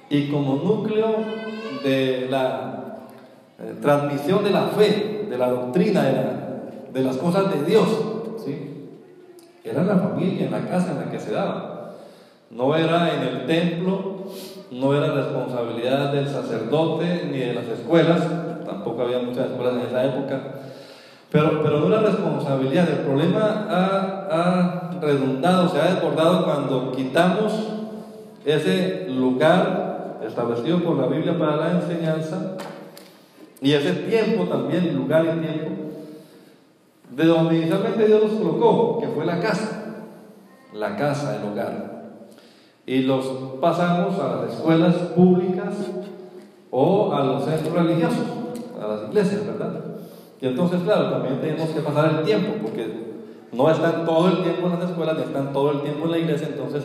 y 0.10 0.30
como 0.30 0.56
núcleo 0.56 1.43
de 1.84 2.28
la 2.30 2.98
eh, 3.60 3.76
transmisión 3.82 4.44
de 4.44 4.50
la 4.50 4.68
fe, 4.68 5.28
de 5.30 5.38
la 5.38 5.50
doctrina, 5.50 6.04
de, 6.92 7.04
las 7.04 7.18
cosas 7.18 7.52
de 7.54 7.64
Dios. 7.66 7.88
¿sí? 8.44 8.88
Era 9.64 9.84
la 9.84 9.98
familia, 9.98 10.46
en 10.46 10.52
la 10.52 10.68
casa 10.68 10.92
en 10.92 11.00
la 11.00 11.12
que 11.12 11.20
se 11.20 11.32
daba. 11.32 11.94
No 12.50 12.76
era 12.76 13.14
en 13.16 13.22
el 13.24 13.46
templo 13.46 14.14
no 14.74 14.96
era 14.96 15.14
responsabilidad 15.14 16.12
del 16.12 16.28
sacerdote 16.28 17.28
ni 17.32 17.40
de 17.40 17.54
las 17.54 17.68
escuelas, 17.68 18.22
tampoco 18.66 19.04
había 19.04 19.20
muchas 19.20 19.52
escuelas 19.52 19.76
en 19.76 19.82
esa 19.82 20.06
época, 20.06 20.42
pero, 21.32 21.62
pero 21.64 21.80
no 21.80 21.88
era 21.88 22.02
responsabilidad. 22.02 22.90
El 22.90 23.06
problema 23.06 23.68
ha, 23.70 24.28
ha 24.32 25.00
redundado, 25.02 25.70
se 25.70 25.80
ha 25.80 25.94
desbordado 25.94 26.46
cuando 26.46 26.92
quitamos 26.92 27.54
ese 28.46 29.08
lugar 29.10 29.83
establecido 30.28 30.80
por 30.80 30.98
la 30.98 31.08
Biblia 31.08 31.38
para 31.38 31.56
la 31.58 31.72
enseñanza 31.72 32.58
y 33.64 33.74
ese 33.74 33.94
tiempo 33.94 34.44
también, 34.44 34.94
lugar 34.94 35.24
y 35.26 35.40
tiempo, 35.40 35.72
de 37.12 37.26
donde 37.26 37.56
inicialmente 37.56 38.08
Dios 38.08 38.24
los 38.24 38.32
colocó, 38.34 39.00
que 39.00 39.08
fue 39.08 39.26
la 39.26 39.40
casa, 39.40 39.96
la 40.74 40.98
casa, 40.98 41.38
el 41.38 41.50
hogar. 41.50 42.04
Y 42.86 43.04
los 43.04 43.26
pasamos 43.62 44.20
a 44.20 44.42
las 44.42 44.54
escuelas 44.56 44.96
públicas 45.16 45.76
o 46.72 47.14
a 47.14 47.24
los 47.24 47.46
centros 47.46 47.74
religiosos, 47.74 48.26
a 48.82 48.88
las 48.88 49.10
iglesias, 49.10 49.46
¿verdad? 49.46 49.80
Y 50.42 50.48
entonces, 50.48 50.82
claro, 50.84 51.10
también 51.12 51.40
tenemos 51.40 51.70
que 51.70 51.80
pasar 51.80 52.16
el 52.20 52.26
tiempo, 52.26 52.56
porque 52.62 52.86
no 53.54 53.70
están 53.70 54.04
todo 54.06 54.28
el 54.28 54.44
tiempo 54.44 54.68
en 54.68 54.80
las 54.80 54.90
escuelas, 54.90 55.18
ni 55.18 55.24
están 55.24 55.54
todo 55.54 55.72
el 55.72 55.82
tiempo 55.84 56.04
en 56.04 56.12
la 56.12 56.18
iglesia, 56.18 56.50
entonces 56.52 56.84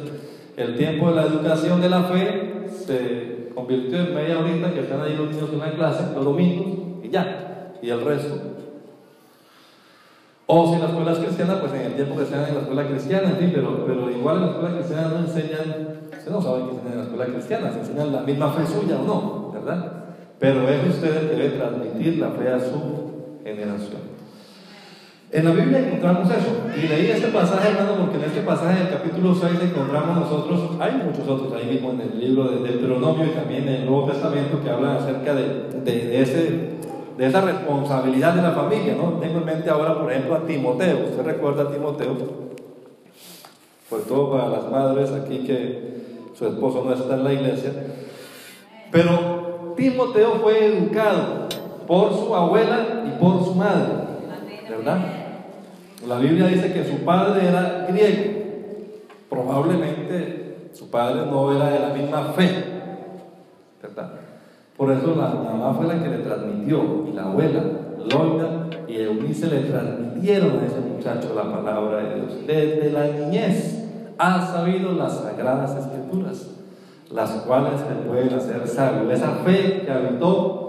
el 0.56 0.76
tiempo 0.76 1.08
de 1.08 1.16
la 1.16 1.22
educación 1.22 1.80
de 1.80 1.88
la 1.88 2.04
fe 2.04 2.57
se 2.70 3.50
convirtió 3.54 3.98
en 3.98 4.14
media 4.14 4.38
horita 4.38 4.72
que 4.72 4.80
están 4.80 5.00
ahí 5.00 5.16
los 5.16 5.30
niños 5.30 5.50
en 5.52 5.58
la 5.58 5.72
clase, 5.72 6.14
los 6.14 6.24
domingos, 6.24 6.66
y 7.02 7.08
ya, 7.08 7.72
y 7.80 7.90
el 7.90 8.00
resto. 8.00 8.34
O 10.46 10.66
si 10.66 10.74
en 10.74 10.80
las 10.80 10.90
escuelas 10.90 11.18
cristianas, 11.18 11.58
pues 11.58 11.72
en 11.74 11.80
el 11.82 11.94
tiempo 11.94 12.16
que 12.16 12.24
sean 12.24 12.48
en 12.48 12.54
la 12.54 12.60
escuela 12.62 12.86
cristiana, 12.86 13.36
en 13.38 13.52
pero, 13.52 13.84
pero 13.86 14.10
igual 14.10 14.36
en 14.36 14.42
la 14.42 14.50
escuela 14.52 14.76
cristiana 14.76 15.08
no 15.08 15.18
enseñan, 15.18 15.88
usted 16.10 16.30
no 16.30 16.40
sabe 16.40 16.64
que 16.64 16.70
enseñan 16.70 16.92
en 16.92 16.98
la 16.98 17.04
escuela 17.04 17.26
cristiana, 17.26 17.72
se 17.72 17.80
enseñan 17.80 18.12
la 18.12 18.20
misma 18.22 18.50
fe 18.52 18.66
suya 18.66 18.98
o 18.98 19.04
no, 19.04 19.52
¿verdad? 19.52 19.92
Pero 20.38 20.68
es 20.68 20.88
usted 20.88 21.16
el 21.16 21.28
que 21.30 21.36
debe 21.36 21.56
transmitir 21.56 22.18
la 22.18 22.30
fe 22.30 22.48
a 22.48 22.60
su 22.60 23.40
generación. 23.44 24.17
En 25.30 25.44
la 25.44 25.50
Biblia 25.50 25.80
encontramos 25.80 26.30
eso. 26.30 26.62
Y 26.74 26.88
leí 26.88 27.10
este 27.10 27.28
pasaje, 27.28 27.68
hermano, 27.68 27.96
porque 28.00 28.16
en 28.16 28.24
este 28.24 28.40
pasaje 28.40 28.84
del 28.84 28.92
capítulo 28.94 29.34
6 29.34 29.60
encontramos 29.62 30.16
nosotros, 30.20 30.70
hay 30.80 31.02
muchos 31.04 31.28
otros 31.28 31.52
ahí 31.52 31.66
mismo 31.66 31.90
en 31.90 32.00
el 32.00 32.18
libro 32.18 32.44
de 32.44 32.66
Deuteronomio 32.66 33.26
y 33.26 33.30
también 33.30 33.68
en 33.68 33.74
el 33.74 33.86
Nuevo 33.86 34.10
Testamento 34.10 34.62
que 34.62 34.70
hablan 34.70 34.96
acerca 34.96 35.34
de, 35.34 35.82
de, 35.84 36.22
ese, 36.22 36.78
de 37.18 37.26
esa 37.26 37.42
responsabilidad 37.42 38.34
de 38.34 38.42
la 38.42 38.52
familia, 38.52 38.94
¿no? 38.96 39.18
Tengo 39.20 39.40
en 39.40 39.44
mente 39.44 39.68
ahora, 39.68 40.00
por 40.00 40.10
ejemplo, 40.10 40.34
a 40.34 40.46
Timoteo. 40.46 41.08
¿Usted 41.10 41.22
recuerda 41.22 41.64
a 41.64 41.70
Timoteo? 41.72 42.16
Sobre 43.90 44.02
todo 44.04 44.30
para 44.30 44.48
las 44.48 44.70
madres 44.70 45.12
aquí 45.12 45.40
que 45.40 46.30
su 46.32 46.46
esposo 46.46 46.84
no 46.84 46.94
está 46.94 47.14
en 47.14 47.24
la 47.24 47.32
iglesia. 47.34 47.72
Pero 48.90 49.74
Timoteo 49.76 50.36
fue 50.42 50.64
educado 50.64 51.48
por 51.86 52.14
su 52.14 52.34
abuela 52.34 53.04
y 53.06 53.20
por 53.20 53.44
su 53.44 53.54
madre. 53.54 54.08
¿verdad? 54.68 55.17
La 56.06 56.18
Biblia 56.18 56.46
dice 56.46 56.72
que 56.72 56.84
su 56.84 57.04
padre 57.04 57.48
era 57.48 57.86
griego. 57.88 58.38
Probablemente 59.28 60.68
su 60.72 60.90
padre 60.90 61.26
no 61.26 61.52
era 61.52 61.70
de 61.70 61.78
la 61.80 61.88
misma 61.88 62.32
fe, 62.32 62.50
¿verdad? 63.82 64.10
Por 64.76 64.92
eso 64.92 65.16
la 65.16 65.28
mamá 65.28 65.74
fue 65.74 65.86
la 65.86 66.00
que 66.00 66.08
le 66.08 66.18
transmitió, 66.18 67.04
y 67.08 67.12
la 67.12 67.24
abuela, 67.24 67.62
Loida 67.98 68.68
y 68.86 68.96
Eunice 68.96 69.48
le 69.48 69.60
transmitieron 69.62 70.60
a 70.60 70.66
ese 70.66 70.80
muchacho 70.80 71.34
la 71.34 71.52
palabra 71.52 71.98
de 71.98 72.14
Dios. 72.14 72.46
Desde 72.46 72.92
la 72.92 73.06
niñez 73.08 73.84
ha 74.18 74.46
sabido 74.46 74.92
las 74.92 75.18
sagradas 75.18 75.76
escrituras, 75.76 76.46
las 77.10 77.30
cuales 77.42 77.80
le 77.88 78.08
pueden 78.08 78.32
hacer 78.34 78.66
sabio. 78.68 79.10
Esa 79.10 79.32
fe 79.44 79.82
que 79.84 79.90
habitó 79.90 80.67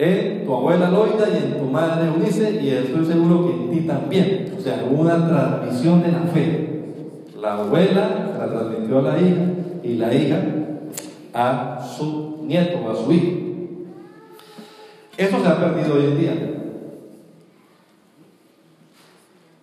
en 0.00 0.46
tu 0.46 0.54
abuela 0.54 0.90
Loida 0.90 1.28
y 1.28 1.44
en 1.44 1.58
tu 1.58 1.64
madre 1.64 2.08
Eunice, 2.08 2.58
y 2.62 2.70
estoy 2.70 3.04
seguro 3.04 3.46
que 3.46 3.52
en 3.52 3.70
ti 3.70 3.80
también. 3.86 4.54
O 4.56 4.60
sea, 4.60 4.82
una 4.90 5.28
transmisión 5.28 6.02
de 6.02 6.12
la 6.12 6.20
fe. 6.20 6.68
La 7.38 7.54
abuela 7.54 8.34
la 8.38 8.46
transmitió 8.46 8.98
a 9.00 9.02
la 9.02 9.20
hija 9.20 9.42
y 9.82 9.94
la 9.96 10.14
hija 10.14 10.42
a 11.34 11.86
su 11.96 12.44
nieto, 12.44 12.90
a 12.90 12.96
su 12.96 13.12
hijo. 13.12 13.30
Eso 15.18 15.38
se 15.38 15.46
ha 15.46 15.56
perdido 15.58 15.94
hoy 15.96 16.04
en 16.04 16.18
día. 16.18 16.34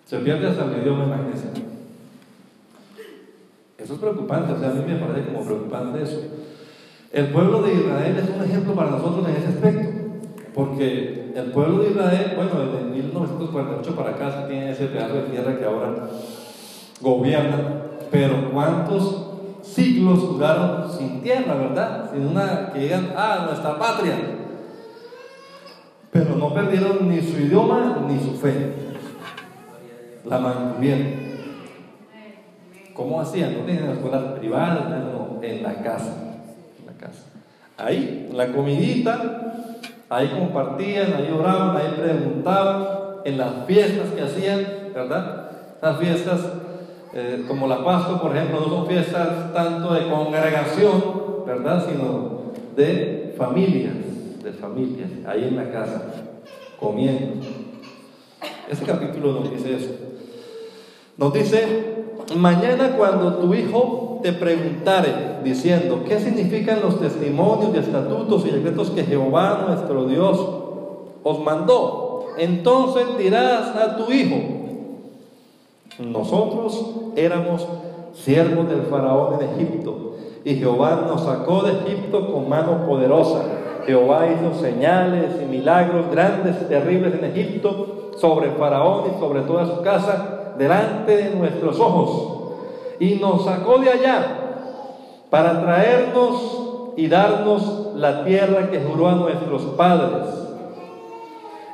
Se 0.06 0.18
pierde 0.18 0.46
hasta 0.46 0.64
el 0.66 0.82
idioma, 0.82 1.04
imagínense. 1.04 1.48
Eso 3.76 3.94
es 3.94 3.98
preocupante, 3.98 4.52
o 4.52 4.58
sea, 4.58 4.70
a 4.70 4.72
mí 4.72 4.84
me 4.86 4.98
parece 4.98 5.26
como 5.26 5.44
preocupante 5.44 6.02
eso. 6.02 6.22
El 7.12 7.26
pueblo 7.28 7.62
de 7.62 7.74
Israel 7.74 8.16
es 8.16 8.36
un 8.36 8.44
ejemplo 8.44 8.74
para 8.74 8.90
nosotros 8.90 9.28
en 9.28 9.36
ese 9.36 9.48
aspecto. 9.48 9.87
Porque 10.58 11.30
el 11.36 11.52
pueblo 11.52 11.84
de 11.84 11.90
Israel, 11.90 12.32
bueno, 12.34 12.72
desde 12.72 12.90
1948 12.90 13.94
para 13.94 14.10
acá 14.10 14.42
se 14.42 14.48
tiene 14.48 14.72
ese 14.72 14.86
pedazo 14.86 15.14
de 15.14 15.22
tierra 15.22 15.56
que 15.56 15.64
ahora 15.64 16.08
gobierna, 17.00 17.58
pero 18.10 18.50
¿cuántos 18.50 19.34
siglos 19.62 20.20
duraron 20.20 20.90
sin 20.90 21.22
tierra, 21.22 21.54
verdad? 21.54 22.10
Sin 22.12 22.26
una 22.26 22.72
que 22.72 22.80
digan, 22.80 23.12
ah, 23.16 23.44
nuestra 23.46 23.78
patria. 23.78 24.16
Pero 26.10 26.34
no 26.34 26.52
perdieron 26.52 27.08
ni 27.08 27.20
su 27.20 27.38
idioma 27.38 28.04
ni 28.08 28.18
su 28.18 28.34
fe. 28.34 28.72
La 30.24 30.40
mantuvieron. 30.40 31.28
¿Cómo 32.94 33.20
hacían? 33.20 33.58
No 33.58 33.60
tenían 33.60 33.90
escuelas 33.90 34.24
privadas, 34.40 34.90
no, 34.90 35.38
en 35.40 35.62
la 35.62 35.74
casa. 35.84 36.40
En 36.80 36.86
la 36.86 36.92
casa. 36.94 37.26
Ahí, 37.76 38.28
la 38.32 38.50
comidita, 38.50 39.44
Ahí 40.10 40.28
compartían, 40.28 41.12
ahí 41.14 41.30
oraban, 41.36 41.76
ahí 41.76 41.94
preguntaban, 42.00 42.86
en 43.24 43.36
las 43.36 43.66
fiestas 43.66 44.10
que 44.10 44.22
hacían, 44.22 44.66
¿verdad? 44.94 45.50
Las 45.82 45.98
fiestas 45.98 46.40
eh, 47.12 47.44
como 47.46 47.66
la 47.66 47.84
Pascua, 47.84 48.20
por 48.20 48.36
ejemplo, 48.36 48.60
no 48.60 48.68
son 48.68 48.86
fiestas 48.86 49.52
tanto 49.52 49.94
de 49.94 50.08
congregación, 50.08 51.44
¿verdad? 51.46 51.86
Sino 51.86 52.52
de 52.76 53.34
familias, 53.36 53.94
de 54.42 54.52
familias, 54.52 55.10
ahí 55.26 55.44
en 55.44 55.56
la 55.56 55.70
casa, 55.70 56.02
comiendo. 56.78 57.46
Este 58.68 58.84
capítulo 58.84 59.32
nos 59.32 59.50
dice 59.50 59.76
eso. 59.76 59.90
Nos 61.16 61.32
dice, 61.32 62.04
mañana 62.36 62.92
cuando 62.96 63.34
tu 63.38 63.52
hijo 63.54 64.07
te 64.22 64.32
preguntare, 64.32 65.40
diciendo, 65.44 66.00
¿qué 66.06 66.18
significan 66.18 66.80
los 66.80 67.00
testimonios 67.00 67.74
y 67.74 67.78
estatutos 67.78 68.46
y 68.46 68.50
decretos 68.50 68.90
que 68.90 69.04
Jehová 69.04 69.64
nuestro 69.66 70.04
Dios 70.06 70.38
os 71.22 71.40
mandó? 71.40 72.26
Entonces 72.38 73.04
dirás 73.18 73.74
a 73.76 73.96
tu 73.96 74.12
hijo, 74.12 74.36
nosotros 75.98 76.94
éramos 77.16 77.66
siervos 78.12 78.68
del 78.68 78.82
faraón 78.82 79.40
en 79.40 79.48
Egipto, 79.50 80.14
y 80.44 80.54
Jehová 80.56 81.06
nos 81.08 81.24
sacó 81.24 81.62
de 81.62 81.72
Egipto 81.72 82.32
con 82.32 82.48
mano 82.48 82.86
poderosa. 82.86 83.42
Jehová 83.86 84.28
hizo 84.28 84.60
señales 84.60 85.36
y 85.42 85.46
milagros 85.46 86.10
grandes 86.10 86.56
y 86.62 86.64
terribles 86.66 87.14
en 87.14 87.24
Egipto 87.24 88.10
sobre 88.16 88.50
faraón 88.52 89.04
y 89.14 89.20
sobre 89.20 89.40
toda 89.42 89.66
su 89.66 89.82
casa 89.82 90.54
delante 90.58 91.16
de 91.16 91.34
nuestros 91.34 91.80
ojos 91.80 92.37
y 93.00 93.14
nos 93.14 93.44
sacó 93.44 93.78
de 93.78 93.90
allá 93.90 94.48
para 95.30 95.60
traernos 95.62 96.94
y 96.96 97.06
darnos 97.06 97.94
la 97.94 98.24
tierra 98.24 98.70
que 98.70 98.80
juró 98.80 99.08
a 99.08 99.14
nuestros 99.14 99.62
padres. 99.76 100.26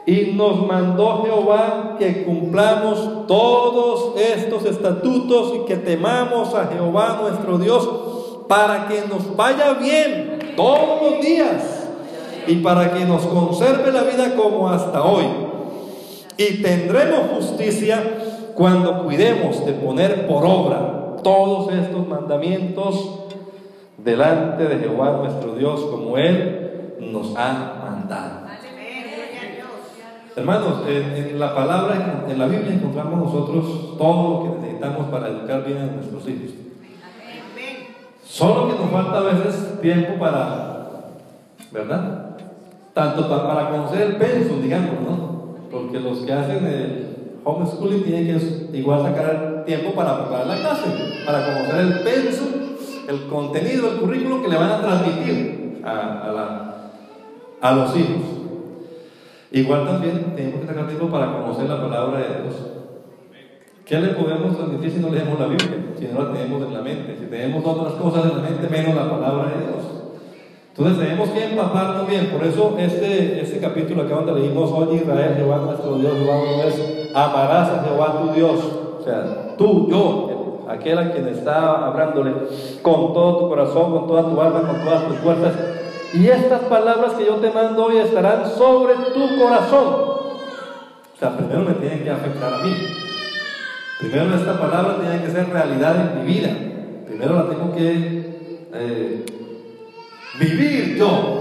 Y 0.07 0.33
nos 0.33 0.67
mandó 0.67 1.23
Jehová 1.25 1.97
que 1.99 2.25
cumplamos 2.25 3.27
todos 3.27 4.21
estos 4.21 4.67
estatutos 4.67 5.55
y 5.55 5.59
que 5.65 5.77
temamos 5.77 6.55
a 6.55 6.67
Jehová 6.67 7.19
nuestro 7.23 7.57
Dios 7.57 7.89
para 8.47 8.87
que 8.87 9.05
nos 9.09 9.35
vaya 9.35 9.73
bien 9.75 10.53
todos 10.57 11.01
los 11.11 11.21
días 11.23 11.89
y 12.47 12.57
para 12.57 12.93
que 12.93 13.07
nos 13.07 13.23
conserve 13.23 13.91
la 13.93 14.03
vida 14.03 14.37
como 14.37 14.69
hasta 14.69 15.03
hoy. 15.03 15.25
Y 16.37 16.63
tendremos 16.63 17.31
justicia 17.37 18.03
cuando 18.55 19.05
cuidemos 19.05 19.65
de 19.65 19.73
poner 19.73 20.27
por 20.27 20.45
obra 20.45 21.04
todos 21.25 21.73
estos 21.73 22.07
mandamientos 22.07 23.25
delante 23.99 24.65
de 24.65 24.79
Jehová 24.79 25.19
nuestro 25.23 25.57
Dios 25.57 25.81
como 25.91 26.17
Él 26.17 26.95
nos 27.01 27.35
ha 27.37 27.83
mandado. 27.85 28.45
Hermanos, 30.37 30.83
en, 30.89 31.39
la 31.39 31.55
palabra, 31.55 32.25
en 32.29 32.39
la 32.39 32.47
Biblia 32.47 32.75
encontramos 32.75 33.33
nosotros 33.33 33.97
todo 33.97 34.31
lo 34.31 34.43
que 34.43 34.61
necesitamos 34.61 35.07
para 35.07 35.29
educar 35.29 35.65
bien 35.65 35.79
a 35.79 35.87
nuestros 35.87 36.29
hijos. 36.29 36.51
Solo 38.25 38.69
que 38.69 38.83
nos 38.83 38.91
falta 38.91 39.19
a 39.19 39.23
veces 39.23 39.81
tiempo 39.81 40.19
para, 40.19 40.89
¿verdad? 41.71 42.37
Tanto 42.93 43.29
para 43.29 43.71
conocer 43.71 44.03
el 44.03 44.17
peso, 44.17 44.57
digamos, 44.61 45.01
¿no? 45.09 45.55
Porque 45.71 46.01
los 46.01 46.19
que 46.19 46.33
hacen 46.33 46.67
el, 46.67 47.14
homeschooling 47.45 48.03
tiene 48.03 48.27
que 48.27 48.79
igual 48.79 49.03
sacar 49.03 49.65
tiempo 49.67 49.93
para 49.93 50.19
preparar 50.19 50.47
la 50.47 50.57
clase, 50.57 50.91
para 51.25 51.45
conocer 51.47 51.81
el 51.81 52.01
peso 52.01 52.45
el 53.09 53.27
contenido, 53.27 53.93
el 53.93 53.99
currículo 53.99 54.43
que 54.43 54.49
le 54.49 54.57
van 54.57 54.71
a 54.71 54.81
transmitir 54.81 55.83
a, 55.85 56.91
a 57.61 57.73
los 57.75 57.97
hijos. 57.97 58.23
Igual 59.53 59.87
también 59.87 60.33
tenemos 60.35 60.61
que 60.61 60.67
sacar 60.67 60.87
tiempo 60.87 61.09
para 61.09 61.33
conocer 61.33 61.69
la 61.69 61.81
palabra 61.81 62.19
de 62.19 62.43
Dios. 62.43 62.55
¿Qué 63.85 64.01
le 64.01 64.09
podemos 64.09 64.57
transmitir 64.57 64.93
si 64.93 64.99
no 64.99 65.11
leemos 65.11 65.39
la 65.39 65.47
Biblia? 65.47 65.93
Si 65.99 66.07
no 66.07 66.23
la 66.23 66.33
tenemos 66.33 66.63
en 66.63 66.75
la 66.75 66.81
mente. 66.81 67.17
Si 67.19 67.27
tenemos 67.27 67.65
otras 67.65 67.95
cosas 67.95 68.25
en 68.25 68.43
la 68.43 68.49
mente, 68.49 68.69
menos 68.69 68.95
la 68.95 69.11
palabra 69.11 69.51
de 69.51 69.67
Dios. 69.67 69.94
Entonces 70.77 71.07
tenemos 71.07 71.29
que 71.29 71.45
empaparnos 71.45 72.09
bien. 72.09 72.31
Por 72.33 72.45
eso 72.45 72.75
este, 72.77 73.41
este 73.41 73.59
capítulo 73.61 74.09
que 74.09 74.13
donde 74.13 74.33
leímos, 74.33 74.73
hoy 74.73 74.97
Israel, 74.97 75.35
Jehová 75.37 75.59
nuestro 75.59 75.99
Dios, 75.99 76.15
Jehová 76.19 76.65
es, 76.67 77.11
amarás 77.15 77.71
a 77.71 77.85
Jehová 77.85 78.19
tu 78.21 78.33
Dios. 78.33 78.59
O 78.99 79.05
sea, 79.05 79.55
tú, 79.57 79.87
yo, 79.89 80.65
aquel 80.69 80.99
a 80.99 81.13
quien 81.13 81.29
está 81.29 81.87
hablándole, 81.87 82.33
con 82.83 83.13
todo 83.13 83.39
tu 83.39 83.49
corazón, 83.51 83.93
con 83.93 84.07
toda 84.09 84.23
tu 84.23 84.41
alma, 84.41 84.63
con 84.63 84.85
todas 84.85 85.07
tus 85.07 85.17
fuerzas. 85.19 85.53
Y 86.13 86.27
estas 86.27 86.63
palabras 86.63 87.13
que 87.13 87.25
yo 87.25 87.37
te 87.37 87.53
mando 87.53 87.85
hoy 87.85 87.99
estarán 87.99 88.51
sobre 88.51 88.95
tu 89.15 89.39
corazón. 89.39 89.87
O 89.87 91.17
sea, 91.17 91.37
primero 91.37 91.61
me 91.61 91.75
tienen 91.75 92.03
que 92.03 92.11
afectar 92.11 92.53
a 92.53 92.59
mí. 92.59 92.75
Primero 94.01 94.35
esta 94.35 94.59
palabra 94.59 94.97
tiene 95.01 95.23
que 95.23 95.31
ser 95.31 95.49
realidad 95.51 95.95
en 96.01 96.19
mi 96.19 96.35
vida. 96.35 96.51
Primero 97.07 97.35
la 97.35 97.49
tengo 97.49 97.73
que 97.73 98.69
eh, 98.75 99.25
vivir 100.39 100.97
yo. 100.97 101.41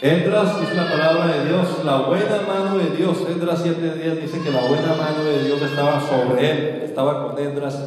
Entras, 0.00 0.60
dice 0.60 0.74
la 0.74 0.90
palabra 0.90 1.26
de 1.28 1.48
Dios, 1.48 1.84
la 1.84 1.98
buena 1.98 2.40
mano 2.46 2.76
de 2.78 2.96
Dios. 2.96 3.18
Entras 3.28 3.60
siete 3.62 3.94
días, 3.94 4.20
dice 4.20 4.40
que 4.40 4.50
la 4.50 4.62
buena 4.62 4.94
mano 4.94 5.22
de 5.24 5.44
Dios 5.44 5.62
estaba 5.62 6.00
sobre 6.00 6.50
él, 6.50 6.82
estaba 6.84 7.24
con 7.24 7.38
Endras, 7.38 7.78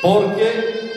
porque 0.00 0.92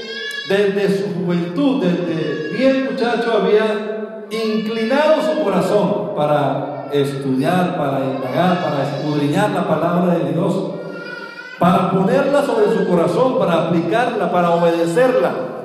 desde 0.47 0.97
su 0.97 1.13
juventud, 1.15 1.83
desde 1.83 2.49
bien 2.55 2.85
muchacho, 2.85 3.41
había 3.41 4.25
inclinado 4.29 5.15
su 5.23 5.43
corazón 5.43 6.15
para 6.15 6.87
estudiar, 6.91 7.75
para 7.75 8.05
indagar, 8.05 8.63
para 8.63 8.83
escudriñar 8.83 9.49
la 9.51 9.67
palabra 9.67 10.19
de 10.19 10.33
Dios 10.33 10.53
para 11.57 11.91
ponerla 11.91 12.41
sobre 12.41 12.73
su 12.73 12.87
corazón, 12.87 13.37
para 13.37 13.67
aplicarla, 13.67 14.31
para 14.31 14.51
obedecerla 14.51 15.58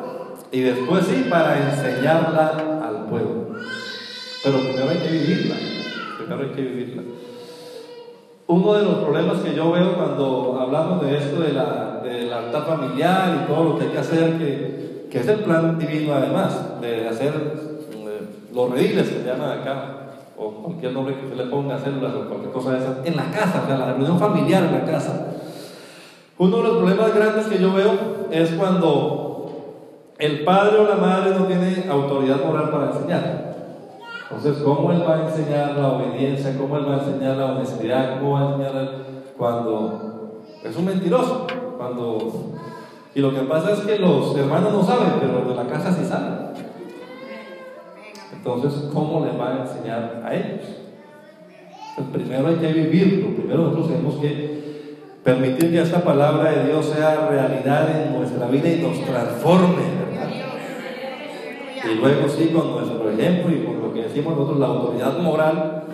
y 0.54 0.61
después 0.61 1.04
sí, 1.04 1.26
para 1.28 1.68
enseñarla 1.68 2.80
al 2.80 3.06
pueblo. 3.06 3.56
Pero 4.44 4.58
primero 4.61 4.88
hay 4.88 4.99
que 4.99 5.11
vivirla, 5.11 5.56
primero 6.16 6.42
hay 6.42 6.50
que 6.50 6.62
vivirla. 6.62 7.02
Uno 8.46 8.75
de 8.75 8.84
los 8.84 8.94
problemas 8.99 9.38
que 9.38 9.52
yo 9.52 9.73
veo 9.73 9.96
cuando 9.96 10.56
hablamos 10.61 11.04
de 11.04 11.18
esto 11.18 11.40
de 11.40 11.54
la, 11.54 12.00
del 12.04 12.32
altar 12.32 12.66
familiar 12.66 13.42
y 13.42 13.52
todo 13.52 13.64
lo 13.64 13.78
que 13.78 13.87
hay 13.87 13.90
que 13.90 13.99
hacer, 13.99 14.38
que, 14.38 15.08
que 15.11 15.18
es 15.18 15.26
el 15.26 15.40
plan 15.40 15.76
divino 15.76 16.14
además, 16.14 16.80
de 16.80 17.08
hacer 17.08 17.32
eh, 17.92 18.20
los 18.54 18.70
rediles 18.70 19.08
que 19.08 19.23
se 19.23 19.26
llaman 19.26 19.58
acá, 19.58 19.87
o 20.38 20.50
cualquier 20.50 20.92
nombre 20.92 21.16
que 21.16 21.26
usted 21.26 21.37
le 21.37 21.50
ponga, 21.50 21.80
células 21.80 22.14
o 22.14 22.28
cualquier 22.28 22.52
cosa 22.52 22.73
de 22.75 22.78
esas, 22.78 23.04
en 23.04 23.16
la 23.16 23.28
casa, 23.32 23.62
o 23.64 23.66
sea, 23.66 23.76
la 23.76 23.87
reunión 23.87 24.20
familiar 24.20 24.62
en 24.62 24.73
la 24.73 24.84
casa. 24.84 25.32
Uno 26.38 26.58
de 26.58 26.62
los 26.62 26.76
problemas 26.76 27.12
grandes 27.12 27.46
que 27.46 27.58
yo 27.58 27.73
veo 27.73 28.28
es 28.30 28.50
cuando 28.52 29.23
el 30.18 30.44
padre 30.44 30.78
o 30.78 30.88
la 30.88 30.97
madre 30.97 31.35
no 31.35 31.47
tiene 31.47 31.87
autoridad 31.90 32.44
moral 32.44 32.71
para 32.71 32.92
enseñar. 32.92 33.54
Entonces, 34.30 34.62
¿cómo 34.62 34.92
él 34.92 35.02
va 35.06 35.16
a 35.16 35.28
enseñar 35.28 35.76
la 35.76 35.88
obediencia? 35.92 36.56
¿Cómo 36.56 36.76
él 36.78 36.88
va 36.88 36.97
a 36.97 36.99
enseñar 37.00 37.37
la 37.37 37.47
honestidad? 37.52 38.18
¿Cómo 38.18 38.33
va 38.33 38.40
a 38.40 38.52
enseñar 38.52 38.90
cuando 39.37 40.42
es 40.62 40.76
un 40.76 40.85
mentiroso? 40.85 41.47
Cuando... 41.76 42.52
Y 43.14 43.21
lo 43.21 43.33
que 43.33 43.40
pasa 43.40 43.73
es 43.73 43.80
que 43.80 43.99
los 43.99 44.37
hermanos 44.37 44.73
no 44.73 44.83
saben, 44.83 45.14
pero 45.21 45.40
los 45.40 45.49
de 45.49 45.54
la 45.54 45.71
casa 45.71 45.92
sí 45.92 46.04
saben. 46.04 46.52
Entonces, 48.33 48.90
¿cómo 48.92 49.24
le 49.24 49.37
va 49.37 49.50
a 49.50 49.62
enseñar 49.62 50.22
a 50.24 50.35
ellos? 50.35 50.66
Pues 51.96 52.09
primero 52.12 52.48
hay 52.48 52.57
que 52.57 52.72
vivirlo, 52.72 53.37
primero 53.37 53.62
nosotros 53.62 53.88
tenemos 53.88 54.14
que 54.16 54.64
Permitir 55.24 55.70
que 55.70 55.81
esta 55.81 56.05
palabra 56.05 56.50
de 56.50 56.66
Dios 56.66 56.85
sea 56.85 57.29
realidad 57.31 57.88
en 57.98 58.12
nuestra 58.12 58.46
vida 58.48 58.68
y 58.68 58.83
nos 58.83 59.00
transforme. 59.07 60.03
Y 61.90 61.94
luego 61.97 62.29
sí, 62.29 62.49
con 62.49 62.73
nuestro 62.73 63.11
ejemplo 63.11 63.55
y 63.55 63.64
con 63.64 63.83
lo 63.83 63.92
que 63.92 64.03
decimos 64.03 64.35
nosotros, 64.35 64.59
la 64.59 64.66
autoridad 64.66 65.18
moral, 65.18 65.85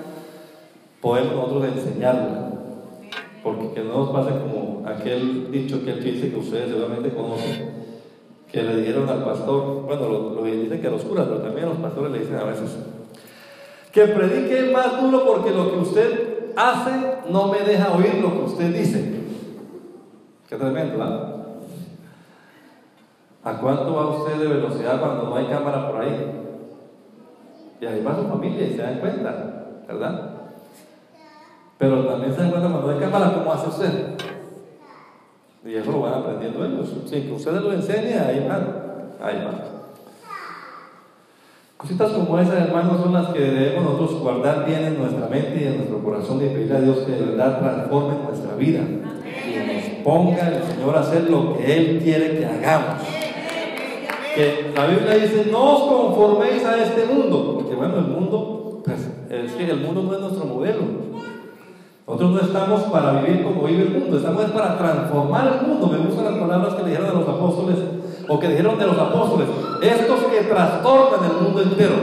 podemos 1.01 1.35
nosotros 1.35 1.65
enseñarla. 1.77 2.51
Porque 3.43 3.73
que 3.73 3.81
no 3.83 3.99
nos 3.99 4.11
pase 4.11 4.31
como 4.31 4.87
aquel 4.87 5.51
dicho 5.51 5.83
que 5.85 5.93
él 5.93 6.05
dice 6.05 6.31
que 6.31 6.37
ustedes 6.37 6.69
seguramente 6.69 7.11
conocen, 7.11 7.71
que 8.53 8.63
le 8.63 8.77
dijeron 8.77 9.09
al 9.09 9.25
pastor, 9.25 9.83
bueno, 9.87 10.09
lo, 10.09 10.35
lo 10.35 10.45
dicen 10.45 10.81
que 10.81 10.87
a 10.87 10.91
los 10.91 11.03
curas, 11.03 11.27
pero 11.27 11.41
también 11.41 11.67
a 11.67 11.71
los 11.71 11.79
pastores 11.79 12.13
le 12.13 12.19
dicen 12.21 12.37
a 12.37 12.45
veces, 12.45 12.77
que 13.93 14.07
predique 14.07 14.71
más 14.73 15.01
duro 15.01 15.25
porque 15.25 15.51
lo 15.51 15.73
que 15.73 15.79
usted 15.79 16.53
hace 16.55 16.93
no 17.31 17.49
me 17.49 17.61
deja 17.61 17.97
oír 17.97 18.17
lo 18.21 18.33
que 18.33 18.45
usted 18.45 18.75
dice. 18.75 19.21
Qué 20.49 20.57
tremendo, 20.57 20.99
¿verdad? 20.99 21.40
¿A 23.43 23.55
cuánto 23.55 23.95
va 23.95 24.19
usted 24.19 24.39
de 24.39 24.49
velocidad 24.49 25.01
cuando 25.01 25.25
no 25.25 25.37
hay 25.37 25.47
cámara 25.47 25.91
por 25.91 26.03
ahí? 26.03 26.41
Y 27.81 27.87
ahí 27.87 28.03
va 28.03 28.17
su 28.17 28.29
familia 28.29 28.67
y 28.67 28.73
se 28.73 28.83
dan 28.83 29.01
cuenta, 29.01 29.65
¿verdad? 29.89 30.31
Pero 31.79 32.05
también 32.05 32.35
se 32.35 32.43
dan 32.43 32.51
cuenta 32.51 32.69
cuando 32.69 32.91
hay 32.91 32.99
cámara, 32.99 33.33
¿cómo 33.33 33.53
hace 33.53 33.69
usted? 33.69 34.17
Y 35.65 35.75
eso 35.75 35.93
lo 35.93 36.01
van 36.03 36.15
aprendiendo 36.15 36.65
ellos. 36.65 36.95
Sin 37.07 37.23
que 37.27 37.33
ustedes 37.33 37.63
lo 37.63 37.73
enseñen, 37.73 38.19
ahí 38.19 38.47
van. 38.47 38.67
Ahí 39.23 39.45
van. 39.45 39.71
Cositas 41.79 42.13
como 42.13 42.39
esas, 42.39 42.69
hermanos, 42.69 43.01
son 43.01 43.15
las 43.15 43.29
que 43.29 43.41
debemos 43.41 43.85
nosotros 43.85 44.21
guardar 44.21 44.67
bien 44.67 44.85
en 44.85 44.99
nuestra 44.99 45.27
mente 45.29 45.59
y 45.63 45.67
en 45.67 45.77
nuestro 45.79 46.05
corazón 46.05 46.37
y 46.45 46.49
pedirle 46.49 46.77
a 46.77 46.81
Dios 46.83 46.99
que 46.99 47.13
de 47.13 47.23
verdad 47.23 47.59
transforme 47.59 48.23
nuestra 48.23 48.55
vida 48.57 48.83
ponga 50.05 50.49
el 50.49 50.63
Señor 50.63 50.97
a 50.97 51.01
hacer 51.01 51.31
lo 51.31 51.57
que 51.57 51.77
Él 51.77 52.01
quiere 52.03 52.39
que 52.39 52.47
hagamos. 52.47 53.20
Que 54.35 54.73
la 54.75 54.87
Biblia 54.87 55.15
dice, 55.15 55.49
no 55.51 55.77
os 55.77 55.83
conforméis 55.83 56.65
a 56.65 56.83
este 56.83 57.07
mundo, 57.07 57.55
porque 57.55 57.75
bueno, 57.75 57.97
el 57.99 58.07
mundo, 58.07 58.81
pues 58.85 59.11
es 59.29 59.53
que 59.53 59.71
el 59.71 59.81
mundo 59.81 60.03
no 60.03 60.15
es 60.15 60.21
nuestro 60.21 60.45
modelo. 60.45 60.83
Nosotros 62.07 62.31
no 62.33 62.41
estamos 62.41 62.83
para 62.85 63.21
vivir 63.21 63.45
como 63.45 63.65
vive 63.65 63.83
el 63.83 63.91
mundo, 63.91 64.17
estamos 64.17 64.45
para 64.47 64.77
transformar 64.79 65.61
el 65.61 65.69
mundo. 65.69 65.87
Me 65.87 65.99
gustan 65.99 66.25
las 66.25 66.35
palabras 66.35 66.75
que 66.75 66.85
dijeron 66.85 67.09
de 67.09 67.15
los 67.15 67.29
apóstoles, 67.29 67.77
o 68.29 68.39
que 68.39 68.49
dijeron 68.49 68.79
de 68.79 68.87
los 68.87 68.99
apóstoles, 68.99 69.49
estos 69.83 70.21
que 70.25 70.41
trastornan 70.43 71.31
el 71.31 71.43
mundo 71.43 71.63
entero, 71.63 71.95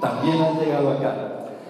también 0.00 0.40
han 0.40 0.58
llegado 0.58 0.90
acá. 0.90 1.14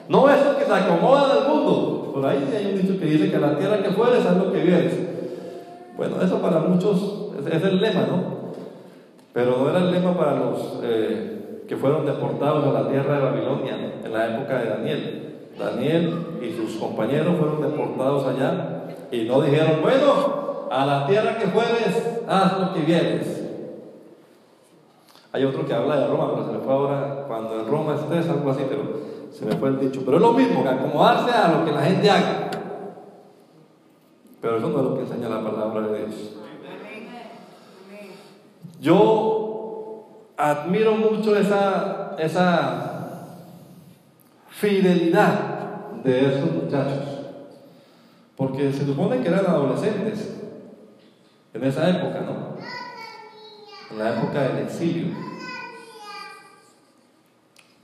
No 0.09 0.29
esos 0.29 0.57
que 0.57 0.65
se 0.65 0.73
acomodan 0.73 1.31
al 1.31 1.49
mundo. 1.49 2.11
Por 2.13 2.27
ahí 2.27 2.53
hay 2.55 2.73
un 2.73 2.83
dicho 2.83 3.01
que 3.01 3.07
dice 3.07 3.31
que 3.31 3.39
la 3.39 3.57
tierra 3.57 3.83
que 3.83 3.91
fueres 3.91 4.25
es 4.25 4.37
lo 4.37 4.53
que 4.53 4.63
vienes. 4.63 4.93
Bueno, 5.97 6.17
eso 6.21 6.39
para 6.39 6.61
muchos 6.61 7.31
es, 7.51 7.63
el 7.63 7.81
lema, 7.81 8.03
¿no? 8.03 8.44
Pero 9.35 9.59
no 9.59 9.69
era 9.69 9.81
el 9.81 9.91
lema 9.91 10.17
para 10.17 10.37
los 10.37 10.79
eh, 10.83 11.65
que 11.69 11.77
fueron 11.77 12.07
deportados 12.07 12.65
a 12.65 12.83
la 12.83 12.89
tierra 12.89 13.17
de 13.17 13.23
Babilonia 13.23 13.95
en 14.03 14.13
la 14.13 14.29
época 14.29 14.59
de 14.61 14.69
Daniel. 14.71 15.35
Daniel 15.59 16.27
y 16.41 16.53
sus 16.53 16.77
compañeros 16.77 17.37
fueron 17.39 17.61
deportados 17.61 18.27
allá 18.27 18.85
y 19.11 19.25
no 19.25 19.41
dijeron, 19.43 19.83
bueno, 19.83 20.69
a 20.71 20.87
la 20.87 21.07
tierra 21.07 21.37
que 21.37 21.49
fueres, 21.49 22.23
haz 22.29 22.61
lo 22.61 22.73
que 22.73 22.81
vienes. 22.81 23.45
Hay 25.33 25.45
otro 25.45 25.67
que 25.67 25.75
habla 25.75 25.97
de 25.97 26.07
Roma, 26.07 26.31
pero 26.33 26.47
se 26.47 26.53
me 26.53 26.59
fue 26.59 26.73
ahora, 26.73 27.25
cuando 27.27 27.59
en 27.59 27.67
Roma 27.67 27.97
estés, 27.97 28.29
algo 28.29 28.51
así, 28.53 28.63
pero 28.69 28.83
se 29.33 29.45
me 29.45 29.57
fue 29.57 29.71
el 29.71 29.81
dicho. 29.81 30.03
Pero 30.05 30.19
es 30.19 30.23
lo 30.23 30.33
mismo, 30.33 30.63
que 30.63 30.69
acomodarse 30.69 31.33
a 31.33 31.49
lo 31.49 31.65
que 31.65 31.73
la 31.73 31.83
gente 31.83 32.09
haga. 32.09 32.51
Pero 34.41 34.59
eso 34.59 34.69
no 34.69 34.79
es 34.79 34.85
lo 34.85 34.95
que 34.95 35.01
enseña 35.01 35.29
la 35.29 35.43
palabra 35.43 35.89
de 35.89 35.99
Dios. 35.99 36.37
Yo 38.85 40.35
admiro 40.37 40.95
mucho 40.97 41.35
esa, 41.35 42.17
esa 42.19 43.39
fidelidad 44.51 45.93
de 46.05 46.29
esos 46.29 46.53
muchachos, 46.53 47.03
porque 48.37 48.71
se 48.75 48.85
supone 48.85 49.23
que 49.23 49.29
eran 49.29 49.47
adolescentes 49.47 50.39
en 51.55 51.65
esa 51.65 51.89
época, 51.89 52.21
¿no? 52.27 52.59
En 53.91 53.99
la 53.99 54.19
época 54.19 54.43
del 54.43 54.67
exilio. 54.67 55.17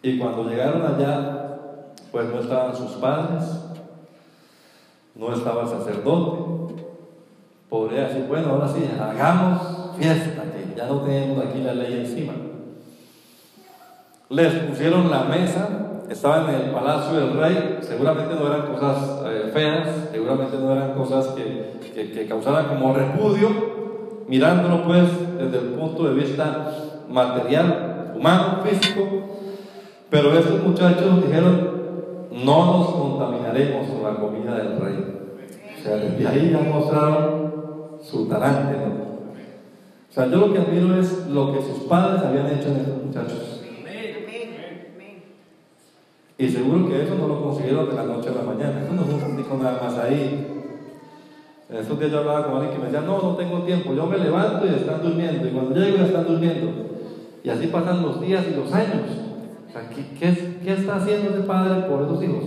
Y 0.03 0.19
cuando 0.19 0.51
llegaron 0.51 0.83
allá, 0.83 1.87
pues 2.13 2.29
no 2.29 2.41
estaban 2.41 2.77
sus 2.77 2.91
padres, 2.97 3.45
no 5.15 5.33
estaba 5.33 5.63
el 5.63 5.69
sacerdote. 5.69 6.75
Podría 7.71 8.09
decir, 8.09 8.27
bueno, 8.29 8.51
ahora 8.51 8.69
sí, 8.69 8.87
hagamos 9.01 9.97
fiesta, 9.97 10.40
ya 10.77 10.87
no 10.87 11.01
tenemos 11.01 11.45
aquí 11.45 11.63
la 11.63 11.75
ley 11.75 11.93
encima. 12.01 12.33
Les 14.29 14.53
pusieron 14.53 15.11
la 15.11 15.25
mesa, 15.25 15.69
estaban 16.09 16.55
en 16.55 16.61
el 16.61 16.71
palacio 16.71 17.19
del 17.19 17.37
rey, 17.37 17.79
seguramente 17.81 18.35
no 18.35 18.47
eran 18.47 18.73
cosas 18.73 19.23
eh, 19.27 19.51
feas, 19.53 19.89
seguramente 20.13 20.57
no 20.57 20.73
eran 20.73 20.93
cosas 20.95 21.29
que, 21.29 22.13
que, 22.13 22.27
causaran 22.27 22.67
como 22.67 22.95
repudio. 22.95 23.49
mirándolo 24.29 24.85
pues 24.85 25.05
desde 25.37 25.59
el 25.59 25.75
punto 25.75 26.05
de 26.05 26.15
vista 26.15 26.71
material, 27.09 28.13
humano, 28.15 28.61
físico, 28.65 29.03
pero 30.09 30.33
estos 30.39 30.63
muchachos 30.63 31.25
dijeron, 31.27 31.81
no 32.31 32.79
nos 32.79 32.91
contaminaremos 32.91 33.89
con 33.89 34.03
la 34.05 34.21
comida 34.21 34.55
del 34.55 34.79
rey. 34.79 35.21
O 35.77 35.83
sea, 35.83 35.97
desde 35.97 36.29
ahí 36.29 36.51
ya 36.53 36.71
mostraron 36.71 37.99
su 38.03 38.29
talante. 38.29 39.10
O 40.11 40.13
sea, 40.13 40.27
yo 40.27 40.39
lo 40.39 40.53
que 40.53 40.59
admiro 40.59 41.01
es 41.01 41.29
lo 41.29 41.53
que 41.53 41.63
sus 41.63 41.85
padres 41.85 42.21
habían 42.25 42.47
hecho 42.49 42.69
en 42.69 42.77
estos 42.79 43.05
muchachos. 43.05 43.61
Y 46.37 46.49
seguro 46.49 46.89
que 46.89 47.03
eso 47.03 47.15
no 47.15 47.29
lo 47.29 47.43
consiguieron 47.43 47.89
de 47.91 47.95
la 47.95 48.05
noche 48.05 48.31
a 48.31 48.33
la 48.33 48.43
mañana. 48.43 48.83
Eso 48.83 48.93
no 48.95 49.03
es 49.03 49.23
un 49.23 49.43
con 49.45 49.63
nada 49.63 49.79
más 49.81 49.99
ahí. 49.99 50.47
En 51.69 51.77
esos 51.77 51.99
días 51.99 52.11
yo 52.11 52.21
hablaba 52.21 52.47
con 52.47 52.55
alguien 52.57 52.73
que 52.73 52.79
me 52.79 52.87
decía, 52.87 53.03
no, 53.03 53.21
no 53.23 53.37
tengo 53.37 53.63
tiempo. 53.63 53.93
Yo 53.95 54.07
me 54.07 54.19
levanto 54.19 54.67
y 54.67 54.71
están 54.71 55.03
durmiendo. 55.03 55.47
Y 55.47 55.51
cuando 55.51 55.79
llego 55.79 55.99
ya 55.99 56.07
están 56.07 56.27
durmiendo. 56.27 56.73
Y 57.45 57.51
así 57.51 57.67
pasan 57.67 58.03
los 58.03 58.21
días 58.21 58.45
y 58.51 58.57
los 58.57 58.73
años. 58.73 59.03
O 59.69 59.73
sea, 59.73 59.89
¿qué, 59.91 60.09
qué, 60.19 60.59
qué 60.65 60.73
está 60.73 60.97
haciendo 60.97 61.31
ese 61.31 61.43
padre 61.43 61.83
por 61.83 62.03
esos 62.03 62.23
hijos? 62.25 62.45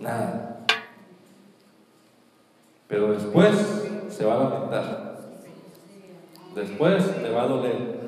Nada. 0.00 0.64
Pero 2.88 3.12
después 3.12 3.90
se 4.08 4.24
va 4.24 4.34
a 4.34 4.44
lamentar. 4.44 5.03
Después 6.54 7.22
le 7.22 7.30
va 7.30 7.42
a 7.42 7.46
doler. 7.46 8.04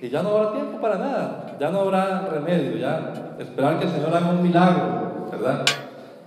Y 0.00 0.08
ya 0.10 0.22
no 0.22 0.30
habrá 0.30 0.52
tiempo 0.52 0.80
para 0.80 0.98
nada, 0.98 1.56
ya 1.58 1.70
no 1.70 1.80
habrá 1.80 2.28
remedio, 2.28 2.76
ya 2.76 3.34
esperar 3.38 3.78
que 3.78 3.86
el 3.86 3.90
Señor 3.90 4.14
haga 4.14 4.30
un 4.30 4.42
milagro, 4.42 5.28
¿verdad? 5.30 5.64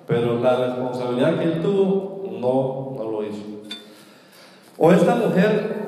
Pero 0.08 0.40
la 0.40 0.56
responsabilidad 0.56 1.38
que 1.38 1.44
él 1.44 1.62
tuvo, 1.62 2.24
no, 2.40 2.96
no 2.98 3.12
lo 3.12 3.24
hizo. 3.24 3.46
O 4.78 4.92
esta 4.92 5.14
mujer, 5.16 5.88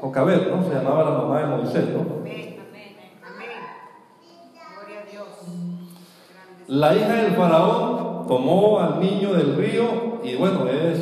Jocabet, 0.00 0.48
¿no? 0.50 0.64
Se 0.64 0.74
llamaba 0.74 1.04
la 1.04 1.10
mamá 1.10 1.40
de 1.40 1.46
Moisés, 1.46 1.84
¿no? 1.90 2.18
La 6.66 6.94
hija 6.94 7.14
del 7.14 7.32
faraón 7.32 8.26
tomó 8.26 8.78
al 8.78 9.00
niño 9.00 9.32
del 9.32 9.56
río 9.56 10.20
y 10.22 10.34
bueno, 10.36 10.68
es 10.68 10.98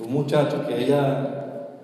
un 0.00 0.12
muchacho 0.12 0.66
que 0.66 0.84
ella 0.84 1.35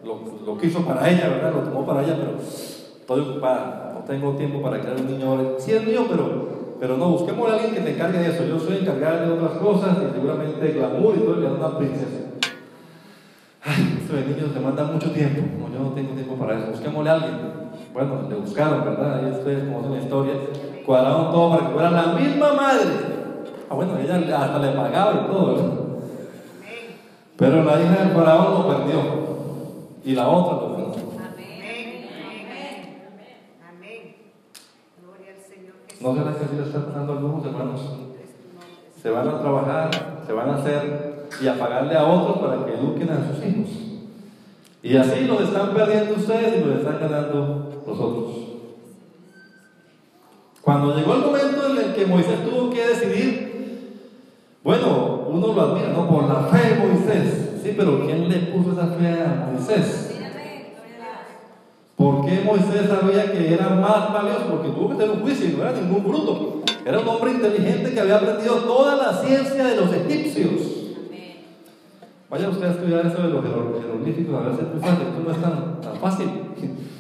lo, 0.05 0.59
quiso 0.59 0.85
para 0.85 1.09
ella, 1.09 1.29
¿verdad? 1.29 1.53
Lo 1.53 1.61
tomó 1.61 1.87
para 1.87 2.03
ella, 2.03 2.17
pero 2.19 2.39
estoy 2.41 3.21
ocupada, 3.21 3.93
no 3.95 4.01
tengo 4.01 4.33
tiempo 4.33 4.61
para 4.61 4.81
crear 4.81 4.97
un 4.97 5.07
niño 5.07 5.31
ahora. 5.31 5.43
Sí 5.59 5.73
es 5.73 5.85
mío, 5.87 6.07
pero, 6.09 6.75
pero 6.81 6.97
no, 6.97 7.11
busquemos 7.11 7.51
a 7.51 7.55
alguien 7.55 7.75
que 7.75 7.81
te 7.81 7.95
encargue 7.95 8.19
de 8.19 8.31
eso. 8.31 8.45
Yo 8.45 8.59
soy 8.59 8.79
encargada 8.79 9.27
de 9.27 9.33
otras 9.33 9.53
cosas 9.53 9.99
y 9.99 10.13
seguramente 10.15 10.73
glamour 10.73 11.17
y 11.17 11.21
todo, 11.21 11.37
le 11.37 11.47
una 11.47 11.79
princesa. 11.79 12.33
Ay, 13.65 13.99
esto 14.03 14.17
de 14.17 14.27
niños 14.27 14.55
demanda 14.55 14.85
mucho 14.85 15.11
tiempo. 15.13 15.41
No, 15.59 15.73
yo 15.73 15.85
no 15.85 15.91
tengo 15.91 16.15
tiempo 16.15 16.35
para 16.35 16.59
eso. 16.59 16.71
Busquémosle 16.71 17.11
a 17.11 17.13
alguien. 17.15 17.53
Bueno, 17.95 18.29
le 18.29 18.35
buscaron, 18.35 18.85
¿verdad? 18.85 19.19
Ahí 19.19 19.31
ustedes 19.31 19.65
como 19.65 19.87
una 19.87 20.03
historia. 20.03 20.35
Cuadraron 20.85 21.31
todo 21.31 21.51
para 21.51 21.67
que 21.67 21.73
fuera 21.73 21.91
la 21.91 22.07
misma 22.15 22.53
madre. 22.55 22.91
Ah, 23.71 23.75
bueno, 23.75 23.93
ella 23.99 24.17
hasta 24.17 24.59
le 24.59 24.73
pagaba 24.73 25.13
y 25.13 25.31
todo, 25.31 25.55
¿verdad? 25.55 25.71
Pero 27.37 27.65
la 27.65 27.81
hija 27.81 28.05
del 28.05 28.13
faraón 28.13 28.55
lo 28.55 28.69
perdió. 28.69 29.22
Y 30.05 30.15
la 30.15 30.29
otra 30.29 30.55
lo 30.55 30.77
perdió. 30.77 31.13
¿No 36.01 36.15
será 36.17 36.37
que 36.37 36.45
así 36.45 36.57
le 36.57 36.63
está 36.65 36.85
pasando 36.85 37.13
algunos 37.13 37.47
hermanos? 37.47 37.81
Se 39.01 39.11
van 39.11 39.29
a 39.29 39.41
trabajar, 39.41 39.91
se 40.27 40.33
van 40.33 40.51
a 40.51 40.55
hacer 40.57 41.29
y 41.41 41.47
a 41.47 41.59
pagarle 41.59 41.97
a 41.97 42.05
otros 42.05 42.39
para 42.39 42.67
que 42.67 42.75
eduquen 42.75 43.11
a 43.11 43.29
sus 43.29 43.45
hijos. 43.45 43.69
Y 44.83 44.97
así 44.97 45.27
los 45.27 45.43
están 45.43 45.73
perdiendo 45.73 46.15
ustedes 46.15 46.57
y 46.57 46.65
los 46.65 46.79
están 46.79 46.99
ganando 46.99 47.83
los 47.87 48.01
otros. 48.01 48.31
Cuando 50.61 50.97
llegó 50.97 51.15
el 51.15 51.21
momento 51.21 51.69
en 51.71 51.79
el 51.79 51.95
que 51.95 52.07
Moisés 52.07 52.49
tuvo 52.49 52.71
que 52.71 52.87
decidir, 52.87 54.01
bueno, 54.65 55.27
uno 55.29 55.53
lo 55.53 55.61
admira, 55.61 55.89
¿no? 55.89 56.09
Por 56.09 56.29
la 56.29 56.45
fe 56.45 56.75
de 56.75 56.87
Moisés. 56.87 57.52
Sí, 57.63 57.75
pero 57.77 58.05
¿quién 58.05 58.29
le 58.29 58.37
puso 58.51 58.73
esa 58.73 58.89
fe 58.89 59.07
a 59.07 59.49
Moisés? 59.53 60.21
¿Por 61.95 62.27
qué 62.27 62.43
Moisés 62.45 62.89
sabía 62.89 63.31
que 63.31 63.55
era 63.55 63.69
más 63.69 64.13
valioso? 64.13 64.47
Porque 64.51 64.71
tuvo 64.71 64.89
que 64.89 64.95
tener 64.97 65.11
un 65.11 65.21
juicio 65.21 65.47
y 65.49 65.53
no 65.53 65.63
era 65.63 65.73
ningún 65.73 66.03
bruto. 66.03 66.63
Era 66.85 66.99
un 66.99 67.09
hombre 67.09 67.31
inteligente 67.31 67.93
que 67.93 68.01
había 68.01 68.17
aprendido 68.17 68.57
toda 68.57 68.97
la 68.97 69.13
ciencia 69.13 69.65
de 69.65 69.77
los 69.77 69.93
egipcios. 69.93 70.61
Vaya 72.29 72.49
usted 72.49 72.67
a 72.67 72.71
estudiar 72.73 73.07
eso 73.07 73.23
de 73.23 73.29
los 73.29 73.45
jeroglíficos, 73.45 74.35
a 74.35 74.49
ver 74.49 74.55
si. 74.57 74.63
Esto 74.63 75.23
no 75.25 75.31
es 75.31 75.41
tan, 75.41 75.81
tan 75.81 75.97
fácil. 75.97 76.29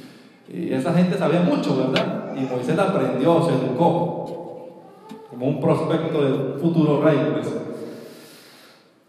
Y 0.55 0.71
esa 0.71 0.93
gente 0.93 1.17
sabía 1.17 1.41
mucho, 1.41 1.75
¿verdad? 1.75 2.35
Y 2.37 2.41
Moisés 2.41 2.79
aprendió, 2.79 3.43
se 3.43 3.53
educó 3.53 4.83
como 5.31 5.47
un 5.47 5.59
prospecto 5.59 6.23
de 6.23 6.61
futuro 6.61 7.01
rey, 7.01 7.17
pues. 7.33 7.72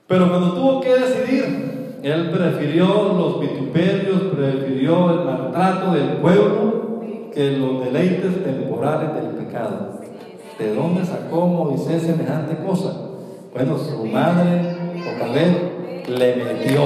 Pero 0.07 0.29
cuando 0.29 0.53
tuvo 0.53 0.81
que 0.81 0.93
decidir, 0.93 1.99
él 2.03 2.29
prefirió 2.31 2.85
los 2.87 3.39
vituperios, 3.39 4.21
prefirió 4.35 5.11
el 5.11 5.25
maltrato 5.25 5.91
del 5.91 6.17
pueblo 6.17 7.01
que 7.33 7.57
los 7.57 7.85
deleites 7.85 8.43
temporales 8.43 9.13
del 9.15 9.45
pecado. 9.45 9.99
¿De 10.59 10.75
dónde 10.75 11.05
sacó 11.05 11.47
Moisés 11.47 12.03
semejante 12.03 12.63
cosa? 12.63 12.93
Bueno, 13.53 13.77
su 13.77 14.05
madre, 14.05 14.75
Ocabel, 15.15 16.03
le 16.07 16.35
metió 16.35 16.81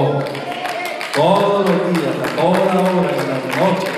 todos 1.14 1.68
los 1.68 1.92
días, 1.92 2.14
a 2.22 2.36
toda 2.36 2.50
hora, 2.50 3.10
en 3.10 3.28
la 3.28 3.38
noche, 3.58 3.88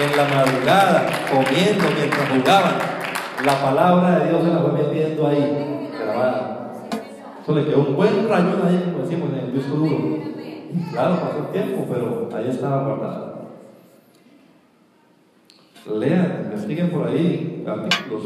en 0.00 0.16
la 0.16 0.24
madrugada, 0.34 1.06
comiendo 1.30 1.84
mientras 1.98 2.28
jugaban 2.28 2.98
la 3.44 3.62
palabra 3.62 4.18
de 4.18 4.28
Dios 4.28 4.42
se 4.42 4.52
la 4.52 4.60
fue 4.60 4.72
metiendo 4.72 5.26
ahí, 5.28 5.88
grabada. 5.96 6.57
Eso 7.48 7.56
le 7.56 7.64
quedó 7.64 7.78
un 7.78 7.96
buen 7.96 8.28
rayón 8.28 8.60
ahí, 8.62 8.90
como 8.92 9.04
decimos, 9.04 9.30
en 9.32 9.38
el 9.38 9.54
disco 9.54 9.76
duro. 9.76 9.96
Claro, 10.92 11.14
pasó 11.14 11.46
el 11.46 11.50
tiempo, 11.50 11.86
pero 11.88 12.28
ahí 12.36 12.46
estaba 12.46 12.84
guardada. 12.84 13.36
Lean, 15.98 16.42
investiguen 16.44 16.90
por 16.90 17.08
ahí 17.08 17.64
artículos. 17.66 18.22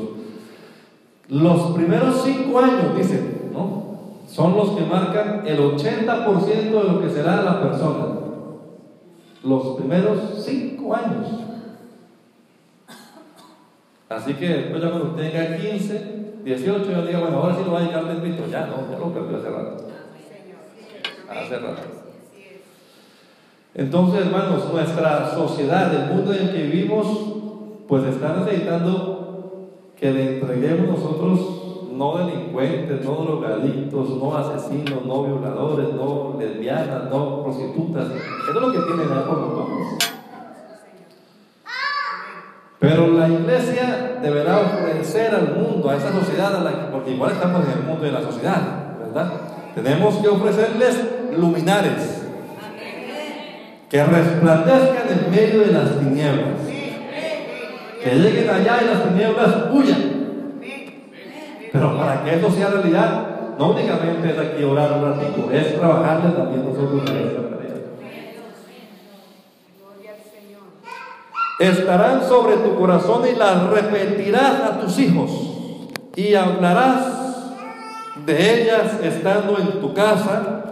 Los 1.28 1.70
primeros 1.70 2.20
cinco 2.24 2.58
años, 2.58 2.96
dicen, 2.96 3.50
¿no? 3.52 4.16
Son 4.26 4.56
los 4.56 4.70
que 4.70 4.86
marcan 4.86 5.46
el 5.46 5.56
80% 5.56 6.48
de 6.48 6.72
lo 6.72 7.00
que 7.00 7.08
será 7.08 7.44
la 7.44 7.62
persona. 7.62 8.06
Los 9.44 9.76
primeros 9.76 10.44
cinco 10.44 10.96
años. 10.96 11.28
Así 14.08 14.34
que 14.34 14.48
después 14.48 14.82
ya 14.82 14.90
cuando 14.90 15.14
tenga 15.14 15.56
15, 15.56 16.21
18, 16.44 16.90
yo 16.90 17.06
diga, 17.06 17.20
bueno, 17.20 17.38
ahora 17.38 17.54
sí 17.54 17.62
lo 17.64 17.72
va 17.72 17.80
a 17.80 17.82
llegar 17.82 18.06
del 18.06 18.20
Cristo. 18.20 18.44
Ya 18.50 18.66
no, 18.66 18.90
ya 18.90 18.98
lo 18.98 19.12
perdió 19.12 19.36
hace 19.36 19.50
rato. 19.50 19.84
Hace 21.28 21.58
rato. 21.58 21.82
Entonces, 23.74 24.26
hermanos, 24.26 24.70
nuestra 24.72 25.30
sociedad, 25.30 25.94
el 25.94 26.14
mundo 26.14 26.32
en 26.32 26.48
el 26.48 26.52
que 26.52 26.62
vivimos, 26.64 27.06
pues 27.88 28.04
está 28.04 28.36
necesitando 28.36 29.68
que 29.96 30.10
le 30.10 30.38
entreguemos 30.38 30.98
nosotros 30.98 31.62
no 31.92 32.18
delincuentes, 32.18 33.04
no 33.04 33.14
drogadictos, 33.16 34.10
no 34.10 34.36
asesinos, 34.36 35.04
no 35.06 35.22
violadores, 35.24 35.94
no 35.94 36.36
lesbianas, 36.38 37.10
no 37.10 37.42
prostitutas. 37.42 38.06
Eso 38.06 38.50
es 38.54 38.60
lo 38.60 38.72
que 38.72 38.78
tienen 38.78 39.12
ahí 39.12 39.24
por 39.26 39.38
nosotros. 39.38 39.98
Pero 42.78 43.06
la 43.08 43.28
iglesia 43.28 44.11
deberá 44.22 44.60
ofrecer 44.60 45.34
al 45.34 45.54
mundo, 45.54 45.90
a 45.90 45.96
esa 45.96 46.12
sociedad, 46.12 46.54
a 46.54 46.60
la, 46.60 46.90
porque 46.90 47.10
igual 47.10 47.32
estamos 47.32 47.64
en 47.64 47.72
el 47.72 47.84
mundo 47.84 48.04
de 48.04 48.12
la 48.12 48.22
sociedad, 48.22 48.60
¿verdad? 48.98 49.32
Tenemos 49.74 50.16
que 50.16 50.28
ofrecerles 50.28 51.00
luminares 51.36 52.22
que 53.88 54.04
resplandezcan 54.04 55.08
en 55.10 55.30
medio 55.30 55.60
de 55.60 55.72
las 55.72 55.98
tinieblas. 55.98 56.60
Que 58.02 58.14
lleguen 58.16 58.50
allá 58.50 58.78
y 58.82 58.86
las 58.86 59.04
tinieblas 59.08 59.54
huyan. 59.72 60.12
Pero 61.72 61.96
para 61.96 62.24
que 62.24 62.34
eso 62.34 62.50
sea 62.50 62.68
realidad, 62.68 63.26
no 63.58 63.70
únicamente 63.70 64.30
es 64.30 64.38
aquí 64.38 64.64
orar 64.64 64.92
un 64.92 65.04
ratito, 65.04 65.50
es 65.52 65.78
trabajarle 65.78 66.30
también 66.30 66.64
nosotros 66.64 67.02
en 67.10 67.16
esta 67.16 67.42
estarán 71.68 72.26
sobre 72.28 72.56
tu 72.56 72.74
corazón 72.76 73.22
y 73.32 73.36
las 73.36 73.68
repetirás 73.68 74.60
a 74.60 74.80
tus 74.80 74.98
hijos 74.98 75.30
y 76.16 76.34
hablarás 76.34 77.22
de 78.26 78.62
ellas 78.62 78.98
estando 79.02 79.58
en 79.58 79.80
tu 79.80 79.94
casa 79.94 80.64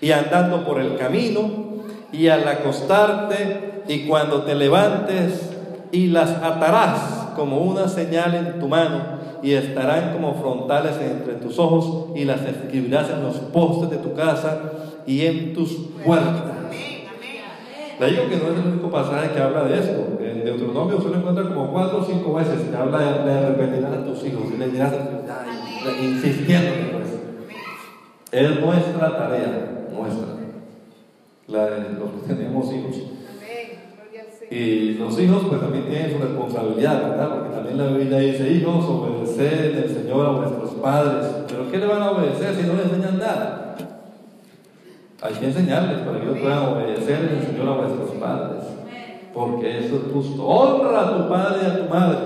y 0.00 0.12
andando 0.12 0.64
por 0.64 0.80
el 0.80 0.96
camino 0.96 1.66
y 2.12 2.28
al 2.28 2.46
acostarte 2.48 3.82
y 3.88 4.06
cuando 4.06 4.42
te 4.42 4.54
levantes 4.54 5.50
y 5.92 6.08
las 6.08 6.30
atarás 6.30 7.28
como 7.36 7.58
una 7.58 7.88
señal 7.88 8.34
en 8.34 8.58
tu 8.58 8.68
mano 8.68 9.16
y 9.42 9.52
estarán 9.52 10.12
como 10.12 10.34
frontales 10.34 10.96
entre 11.00 11.34
tus 11.34 11.58
ojos 11.58 12.16
y 12.16 12.24
las 12.24 12.40
escribirás 12.42 13.10
en 13.10 13.22
los 13.22 13.36
postes 13.36 13.90
de 13.90 13.98
tu 13.98 14.14
casa 14.14 14.58
y 15.06 15.26
en 15.26 15.54
tus 15.54 15.76
puertas. 16.04 16.55
Le 17.98 18.10
digo 18.10 18.28
que 18.28 18.36
no 18.36 18.48
es 18.48 18.58
el 18.58 18.72
único 18.72 18.90
pasaje 18.90 19.32
que 19.32 19.40
habla 19.40 19.64
de 19.64 19.78
esto. 19.78 20.18
En 20.20 20.44
Deuteronomio 20.44 20.98
usted 20.98 21.10
lo 21.10 21.16
encuentra 21.16 21.44
como 21.44 21.72
cuatro 21.72 21.98
o 21.98 22.04
cinco 22.04 22.34
veces 22.34 22.60
que 22.68 22.76
habla 22.76 22.98
de, 22.98 23.30
de 23.30 23.38
arrepentir 23.38 23.86
a 23.86 24.04
tus 24.04 24.24
hijos 24.24 24.44
y 24.54 24.58
le 24.58 24.68
dirás, 24.68 24.92
insistiendo 26.00 26.68
en 26.68 27.02
eso. 27.02 27.18
Es 28.32 28.60
nuestra 28.60 29.16
tarea, 29.16 29.86
nuestra, 29.90 30.26
la 31.48 31.64
de 31.70 31.92
los 31.94 32.10
que 32.26 32.34
tenemos 32.34 32.72
hijos. 32.72 32.96
Y 34.48 34.94
los 34.94 35.18
hijos 35.18 35.44
pues 35.48 35.60
también 35.60 35.86
tienen 35.88 36.12
su 36.12 36.18
responsabilidad, 36.18 37.10
¿verdad? 37.10 37.28
Porque 37.30 37.56
también 37.56 37.78
la 37.78 37.86
Biblia 37.88 38.18
dice, 38.18 38.48
hijos, 38.52 38.84
obedeced 38.84 39.76
el 39.76 39.88
Señor 39.88 40.26
a 40.26 40.30
vuestros 40.30 40.70
padres. 40.74 41.26
Pero 41.48 41.70
¿qué 41.70 41.78
le 41.78 41.86
van 41.86 42.02
a 42.02 42.10
obedecer 42.12 42.54
si 42.54 42.62
no 42.62 42.74
le 42.74 42.84
enseñan 42.84 43.18
nada? 43.18 43.65
Hay 45.22 45.32
que 45.32 45.46
enseñarles 45.46 46.00
para 46.00 46.20
que 46.20 46.26
ellos 46.26 46.38
puedan 46.40 46.68
obedecer 46.68 47.38
el 47.38 47.46
Señor 47.46 47.68
a 47.68 47.86
vuestros 47.86 48.10
padres. 48.20 48.64
Porque 49.32 49.78
eso 49.78 49.96
es 49.96 50.12
justo. 50.12 50.46
Honra 50.46 51.00
a 51.00 51.16
tu 51.16 51.28
padre 51.28 51.58
y 51.62 51.66
a 51.66 51.78
tu 51.78 51.94
madre, 51.94 52.18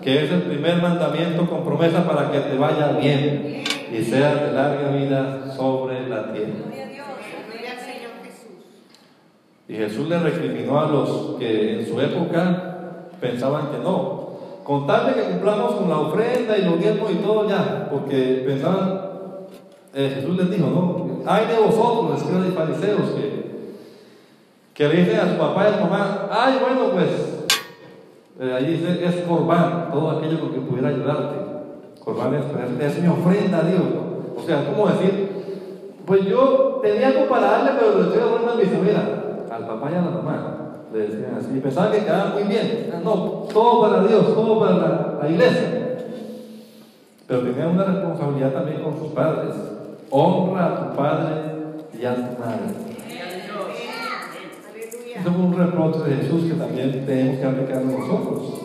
que 0.00 0.24
es 0.24 0.30
el 0.30 0.42
primer 0.42 0.80
mandamiento 0.80 1.48
con 1.48 1.64
promesa 1.64 2.06
para 2.06 2.30
que 2.30 2.40
te 2.40 2.56
vaya 2.56 2.92
bien 2.92 3.64
y 3.92 4.02
seas 4.02 4.40
de 4.40 4.52
larga 4.52 4.90
vida 4.90 5.52
sobre 5.54 6.08
la 6.08 6.32
tierra. 6.32 6.78
Y 9.68 9.74
Jesús 9.74 10.08
le 10.08 10.18
recriminó 10.18 10.80
a 10.80 10.88
los 10.88 11.36
que 11.38 11.80
en 11.80 11.86
su 11.86 12.00
época 12.00 13.08
pensaban 13.20 13.70
que 13.70 13.78
no. 13.78 14.28
Con 14.64 14.86
tal 14.86 15.08
de 15.08 15.14
que 15.14 15.28
cumplamos 15.28 15.72
con 15.72 15.90
la 15.90 15.98
ofrenda 15.98 16.56
y 16.56 16.64
los 16.64 16.78
diezmos 16.78 17.10
y 17.10 17.16
todo 17.16 17.48
ya, 17.48 17.88
porque 17.90 18.44
pensaban, 18.46 19.00
eh, 19.94 20.12
Jesús 20.14 20.36
les 20.36 20.50
dijo, 20.50 20.66
no, 20.68 21.07
hay 21.26 21.46
de 21.46 21.54
vosotros, 21.54 22.20
escribas 22.20 22.48
y 22.48 22.52
fariseos, 22.52 23.10
que, 23.10 23.38
que 24.74 24.88
le 24.88 24.96
dicen 24.96 25.20
a 25.20 25.32
su 25.32 25.38
papá 25.38 25.64
y 25.64 25.74
a 25.74 25.78
su 25.78 25.84
mamá, 25.84 26.28
ay, 26.30 26.58
bueno, 26.60 26.92
pues, 26.92 27.38
eh, 28.40 28.54
allí 28.54 28.76
dice, 28.76 29.04
es 29.04 29.26
corbán, 29.26 29.88
todo 29.90 30.12
aquello 30.12 30.40
con 30.40 30.52
que 30.52 30.60
pudiera 30.60 30.88
ayudarte. 30.88 31.36
Corbán 32.04 32.34
es, 32.34 32.96
es, 32.96 33.02
mi 33.02 33.08
ofrenda 33.08 33.58
a 33.58 33.62
Dios. 33.62 33.82
O 34.36 34.42
sea, 34.46 34.64
¿cómo 34.64 34.88
decir? 34.88 35.28
Pues 36.06 36.24
yo 36.24 36.78
tenía 36.82 37.08
algo 37.08 37.28
para 37.28 37.50
darle, 37.50 37.70
pero 37.78 37.98
le 37.98 38.04
estoy 38.06 38.18
dando 38.18 38.52
a 38.52 38.54
mi 38.54 38.64
mira, 38.64 39.46
al 39.50 39.66
papá 39.66 39.90
y 39.90 39.94
a 39.94 40.00
la 40.02 40.10
mamá. 40.10 40.58
Le 40.92 41.00
decían 41.00 41.34
así. 41.36 41.56
Y 41.56 41.60
pensaban 41.60 41.92
que 41.92 42.04
quedaban 42.04 42.34
muy 42.34 42.44
bien. 42.44 42.94
No, 43.04 43.14
todo 43.52 43.82
para 43.82 44.04
Dios, 44.04 44.34
todo 44.34 44.60
para 44.60 45.18
la, 45.20 45.28
iglesia. 45.28 45.96
Pero 47.26 47.40
tenían 47.40 47.70
una 47.70 47.84
responsabilidad 47.84 48.52
también 48.52 48.82
con 48.82 48.98
sus 48.98 49.08
padres. 49.08 49.54
Honra 50.10 50.66
a 50.66 50.90
tu 50.90 50.96
padre 50.96 51.34
y 52.00 52.04
a 52.04 52.14
tu 52.14 52.40
madre. 52.40 52.88
Eso 55.18 55.30
es 55.30 55.36
un 55.36 55.56
reproche 55.56 55.98
de 56.08 56.16
Jesús 56.16 56.44
que 56.44 56.54
también 56.54 57.04
tenemos 57.04 57.38
que 57.38 57.44
aplicar 57.44 57.84
nosotros. 57.84 58.60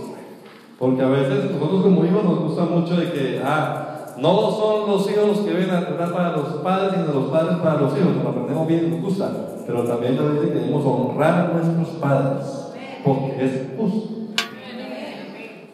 Porque 0.77 1.01
a 1.01 1.07
veces 1.07 1.51
nosotros 1.51 1.81
como 1.83 2.05
hijos 2.05 2.23
nos 2.23 2.39
gusta 2.39 2.63
mucho 2.65 2.95
de 2.95 3.11
que, 3.11 3.41
ah, 3.43 4.15
no 4.17 4.51
son 4.51 4.91
los 4.91 5.09
hijos 5.09 5.27
los 5.27 5.39
que 5.39 5.53
ven 5.53 5.69
a 5.71 5.85
tratar 5.85 6.13
para 6.13 6.31
los 6.37 6.47
padres, 6.61 6.93
sino 6.93 7.19
los 7.21 7.31
padres 7.31 7.57
para 7.57 7.81
los 7.81 7.97
hijos. 7.97 8.15
Nos 8.15 8.25
aprendemos 8.25 8.67
bien 8.67 8.91
nos 8.91 9.01
gusta. 9.01 9.31
Pero 9.65 9.83
también 9.83 10.15
nos 10.15 10.33
dice 10.33 10.53
que 10.53 10.59
debemos 10.59 10.85
honrar 10.85 11.33
a 11.33 11.53
nuestros 11.53 11.87
padres, 11.99 12.73
porque 13.03 13.45
es 13.45 13.67
justo. 13.77 14.13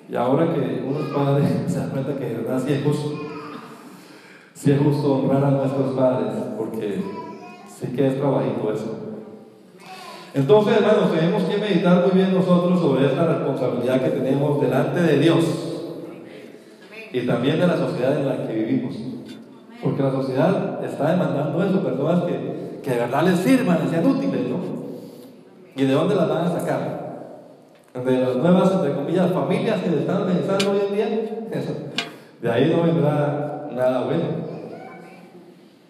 Y 0.10 0.16
ahora 0.16 0.54
que 0.54 0.84
unos 0.88 1.10
padres 1.14 1.48
se 1.68 1.80
dan 1.80 1.90
cuenta 1.90 2.18
que 2.18 2.26
de 2.26 2.36
verdad 2.36 2.62
sí 2.66 2.74
es 2.74 2.84
justo, 2.84 3.29
sí 4.60 4.72
es 4.72 4.80
justo 4.80 5.14
honrar 5.14 5.46
a 5.46 5.52
nuestros 5.52 5.96
padres, 5.96 6.34
porque 6.58 7.02
sí 7.68 7.88
que 7.96 8.08
es 8.08 8.20
trabajito 8.20 8.74
eso. 8.74 8.98
Entonces, 10.34 10.78
hermanos, 10.78 11.14
tenemos 11.14 11.44
que 11.44 11.58
meditar 11.58 12.06
muy 12.06 12.12
bien 12.12 12.34
nosotros 12.34 12.80
sobre 12.80 13.06
esta 13.06 13.26
responsabilidad 13.26 14.02
que 14.02 14.10
tenemos 14.10 14.62
delante 14.62 15.02
de 15.02 15.20
Dios 15.20 15.46
y 17.14 17.26
también 17.26 17.60
de 17.60 17.68
la 17.68 17.78
sociedad 17.78 18.18
en 18.18 18.28
la 18.28 18.48
que 18.48 18.54
vivimos. 18.54 18.96
Porque 19.82 20.04
la 20.04 20.12
sociedad 20.12 20.84
está 20.84 21.12
demandando 21.12 21.64
eso, 21.64 21.82
personas 21.82 22.24
que, 22.26 22.82
que 22.84 22.92
de 22.92 22.98
verdad 22.98 23.24
les 23.24 23.40
sirvan, 23.40 23.90
sean 23.90 24.06
útiles, 24.06 24.50
¿no? 24.50 24.58
¿Y 25.76 25.86
de 25.86 25.94
dónde 25.94 26.16
las 26.16 26.28
van 26.28 26.46
a 26.46 26.60
sacar? 26.60 27.00
De 27.94 28.18
las 28.20 28.36
nuevas, 28.36 28.72
entre 28.74 28.94
comillas, 28.94 29.32
familias 29.32 29.82
que 29.82 29.90
están 29.90 30.26
pensando 30.26 30.72
hoy 30.72 30.80
en 30.90 30.96
día, 30.96 31.08
eso. 31.52 31.72
De 32.42 32.52
ahí 32.52 32.74
no 32.76 32.84
vendrá 32.84 33.70
nada 33.72 34.04
bueno. 34.04 34.49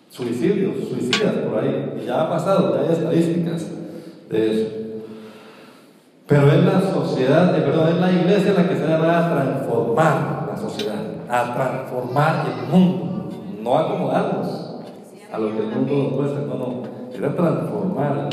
Suicidios, 0.09 0.75
suicidas 0.89 1.33
por 1.35 1.63
ahí. 1.63 1.99
Y 2.01 2.05
ya 2.05 2.23
ha 2.23 2.29
pasado, 2.29 2.75
ya 2.75 2.87
hay 2.87 2.93
estadísticas 2.93 3.67
de 4.29 4.51
eso. 4.51 4.71
Pero 6.27 6.51
es 6.51 6.63
la 6.63 6.81
sociedad, 6.81 7.53
de 7.53 7.61
perdón, 7.61 7.89
es 7.89 8.01
la 8.01 8.11
iglesia 8.11 8.53
la 8.55 8.67
que 8.67 8.75
se 8.75 8.85
va 8.85 9.17
a 9.17 9.33
transformar 9.33 10.47
la 10.51 10.57
sociedad 10.57 11.19
a 11.29 11.53
transformar 11.53 12.47
el 12.47 12.71
mundo, 12.71 13.29
no 13.61 13.77
acomodarnos 13.77 14.81
a 15.31 15.37
lo 15.37 15.51
que 15.51 15.59
el 15.59 15.67
mundo 15.67 15.93
nos 15.93 16.11
muestra, 16.13 16.41
no, 16.41 16.55
no, 16.55 16.83
era 17.13 17.35
transformar 17.35 18.29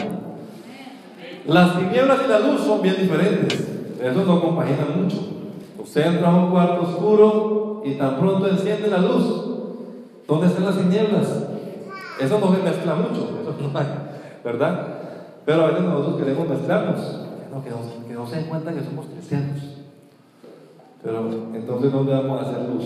Las 1.47 1.79
tinieblas 1.79 2.21
y 2.25 2.29
la 2.29 2.39
luz 2.39 2.63
son 2.63 2.81
bien 2.81 2.97
diferentes, 2.99 3.69
eso 4.03 4.25
no 4.25 4.41
compagina 4.41 4.87
mucho. 4.97 5.17
Usted 5.79 6.07
entra 6.07 6.31
a 6.31 6.37
un 6.37 6.51
cuarto 6.51 6.83
oscuro 6.83 7.83
y 7.85 7.93
tan 7.93 8.17
pronto 8.19 8.49
enciende 8.49 8.89
la 8.89 8.99
luz. 8.99 9.45
¿Dónde 10.27 10.47
están 10.49 10.65
las 10.65 10.77
tinieblas? 10.77 11.29
Eso 12.21 12.39
no 12.39 12.55
se 12.55 12.63
mezcla 12.63 12.95
mucho, 12.95 13.41
eso 13.41 13.55
no 13.73 13.79
hay, 13.79 13.87
¿verdad? 14.45 14.87
Pero 15.45 15.63
a 15.63 15.67
veces 15.69 15.83
nosotros 15.83 16.17
queremos 16.19 16.49
mezclarnos, 16.49 17.01
que 17.63 17.71
no, 17.71 18.07
que 18.09 18.15
no 18.15 18.27
se 18.27 18.37
den 18.37 18.47
cuenta 18.47 18.73
que 18.73 18.83
somos 18.83 19.07
cristianos. 19.07 19.59
Pero 21.03 21.31
entonces, 21.55 21.93
¿dónde 21.93 22.13
vamos 22.13 22.41
a 22.41 22.51
hacer 22.51 22.69
luz? 22.69 22.85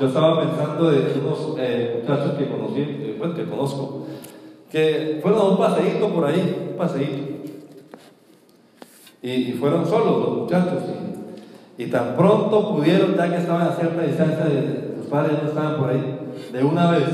Yo 0.00 0.06
estaba 0.08 0.40
pensando 0.40 0.90
de 0.90 1.20
unos 1.20 1.56
eh, 1.58 2.00
muchachos 2.00 2.32
que 2.38 2.48
conocí, 2.48 2.80
eh, 2.80 3.16
bueno, 3.18 3.34
que 3.34 3.44
conozco, 3.44 4.06
que 4.70 5.20
fueron 5.22 5.40
a 5.40 5.44
un 5.44 5.58
paseíto 5.58 6.08
por 6.08 6.24
ahí, 6.24 6.70
un 6.70 6.76
paseíto. 6.76 7.34
Y, 9.22 9.52
fueron 9.52 9.86
solos 9.86 10.24
los 10.24 10.36
muchachos. 10.38 10.82
Y, 11.78 11.86
tan 11.86 12.16
pronto 12.16 12.74
pudieron, 12.74 13.14
ya 13.16 13.30
que 13.30 13.36
estaban 13.36 13.68
a 13.68 13.72
cierta 13.72 14.02
distancia 14.02 14.44
de 14.44 14.94
sus 14.96 15.06
padres, 15.06 15.42
no 15.42 15.48
estaban 15.48 15.78
por 15.78 15.90
ahí, 15.90 16.18
de 16.52 16.64
una 16.64 16.90
vez, 16.90 17.04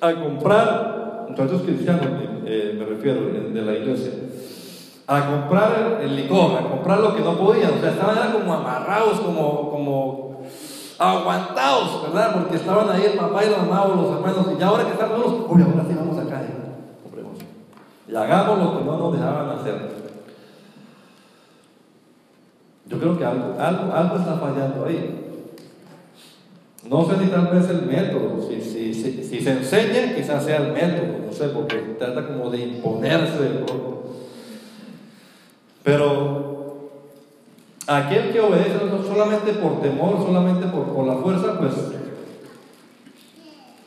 a 0.00 0.14
comprar, 0.14 1.26
muchachos 1.28 1.62
cristianos, 1.62 2.06
eh, 2.46 2.76
me 2.78 2.84
refiero, 2.84 3.20
de 3.22 3.62
la 3.62 3.74
iglesia, 3.74 4.12
a 5.06 5.26
comprar 5.26 6.00
el, 6.02 6.16
licor, 6.16 6.58
a 6.58 6.68
comprar 6.68 7.00
lo 7.00 7.14
que 7.14 7.22
no 7.22 7.36
podían. 7.36 7.72
O 7.72 7.80
sea, 7.80 7.90
estaban 7.90 8.32
como 8.32 8.52
amarrados, 8.52 9.20
como, 9.20 9.70
como 9.70 10.42
aguantados, 10.98 12.02
¿verdad? 12.02 12.34
Porque 12.34 12.56
estaban 12.56 12.90
ahí 12.90 13.06
el 13.12 13.18
papá 13.18 13.44
y 13.44 13.50
la 13.50 13.58
mamá 13.58 13.84
o 13.84 13.96
los 13.96 14.16
hermanos. 14.16 14.46
Y 14.58 14.62
ahora 14.62 14.84
que 14.84 14.92
están 14.92 15.08
todos, 15.08 15.46
uy, 15.48 15.62
ahora 15.62 15.84
sí 15.88 15.94
vamos 15.96 16.18
acá. 16.18 16.42
Compremos. 17.02 17.38
Y 18.06 18.14
hagamos 18.14 18.58
lo 18.58 18.78
que 18.78 18.84
no 18.84 18.98
nos 18.98 19.12
dejaban 19.14 19.50
hacer. 19.50 19.98
Yo 22.86 22.98
creo 22.98 23.18
que 23.18 23.24
algo, 23.24 23.54
algo, 23.58 23.92
algo 23.92 24.16
está 24.16 24.34
fallando 24.34 24.84
ahí. 24.84 25.27
No 26.84 27.06
sé 27.08 27.18
si 27.18 27.26
tal 27.30 27.48
vez 27.48 27.68
el 27.70 27.82
método, 27.82 28.46
si, 28.48 28.60
si, 28.60 28.94
si, 28.94 29.24
si 29.24 29.40
se 29.40 29.50
enseña, 29.50 30.14
quizás 30.14 30.44
sea 30.44 30.58
el 30.58 30.72
método, 30.72 31.26
no 31.26 31.32
sé, 31.32 31.48
porque 31.48 31.76
trata 31.98 32.26
como 32.26 32.50
de 32.50 32.58
imponerse 32.58 33.46
el 33.46 33.64
pero 35.88 36.90
aquel 37.86 38.30
que 38.30 38.40
obedece 38.40 38.78
solamente 39.08 39.54
por 39.54 39.80
temor, 39.80 40.18
solamente 40.18 40.66
por, 40.66 41.06
la 41.06 41.14
fuerza, 41.14 41.58
pues 41.58 41.72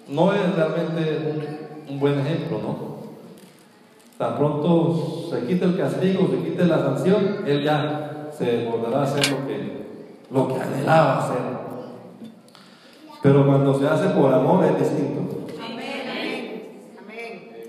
no 0.08 0.34
es 0.34 0.56
realmente 0.56 1.62
un, 1.88 2.00
buen 2.00 2.20
ejemplo, 2.20 2.58
¿no? 2.58 2.92
Tan 4.18 4.36
pronto 4.36 5.30
se 5.30 5.46
quite 5.46 5.66
el 5.66 5.78
castigo, 5.78 6.28
se 6.32 6.50
quite 6.50 6.66
la 6.66 6.80
sanción, 6.80 7.44
él 7.46 7.64
ya 7.64 8.32
se 8.36 8.66
volverá 8.66 9.02
a 9.02 9.04
hacer 9.04 9.32
lo 9.32 9.46
que, 9.46 9.86
lo 10.32 10.48
que 10.48 10.60
anhelaba 10.60 11.20
hacer. 11.20 11.61
Pero 13.22 13.46
cuando 13.46 13.74
se 13.78 13.88
hace 13.88 14.10
por 14.10 14.34
amor 14.34 14.66
es 14.66 14.80
distinto. 14.80 15.22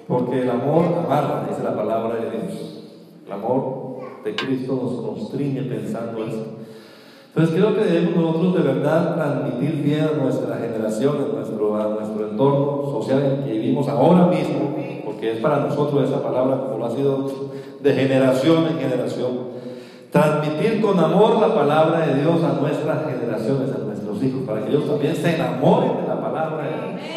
Porque 0.08 0.42
el 0.42 0.50
amor 0.50 0.84
amarra, 1.04 1.46
dice 1.48 1.62
la 1.62 1.76
palabra 1.76 2.16
de 2.16 2.30
Dios. 2.30 2.82
El 3.26 3.32
amor 3.32 3.98
de 4.24 4.34
Cristo 4.34 4.78
nos 4.82 5.06
constriñe 5.06 5.62
pensando 5.62 6.24
eso. 6.24 6.44
Entonces 7.28 7.54
creo 7.54 7.74
que 7.74 7.84
debemos 7.84 8.16
nosotros 8.16 8.54
de 8.56 8.72
verdad 8.72 9.14
transmitir 9.14 9.82
bien 9.82 10.04
a 10.04 10.22
nuestra 10.22 10.56
generación, 10.56 11.16
a 11.16 11.34
nuestro, 11.34 11.76
a 11.76 11.88
nuestro 11.88 12.30
entorno 12.30 12.90
social 12.90 13.22
en 13.22 13.44
que 13.44 13.52
vivimos 13.52 13.88
ahora 13.88 14.26
mismo, 14.26 14.76
porque 15.04 15.32
es 15.32 15.38
para 15.38 15.60
nosotros 15.60 16.10
esa 16.10 16.22
palabra 16.22 16.58
como 16.58 16.78
lo 16.78 16.86
ha 16.86 16.90
sido 16.90 17.26
de 17.80 17.94
generación 17.94 18.66
en 18.66 18.78
generación. 18.78 19.52
Transmitir 20.10 20.82
con 20.82 20.98
amor 20.98 21.40
la 21.40 21.54
palabra 21.54 22.06
de 22.06 22.20
Dios 22.20 22.42
a 22.44 22.60
nuestras 22.60 23.06
generaciones, 23.06 23.70
a 23.74 23.91
hijos, 24.22 24.42
para 24.46 24.64
que 24.64 24.70
ellos 24.70 24.86
también 24.86 25.16
se 25.16 25.34
enamoren 25.34 26.02
de 26.02 26.08
la 26.08 26.20
palabra 26.20 26.64
de 26.64 26.70
Dios. 26.70 27.12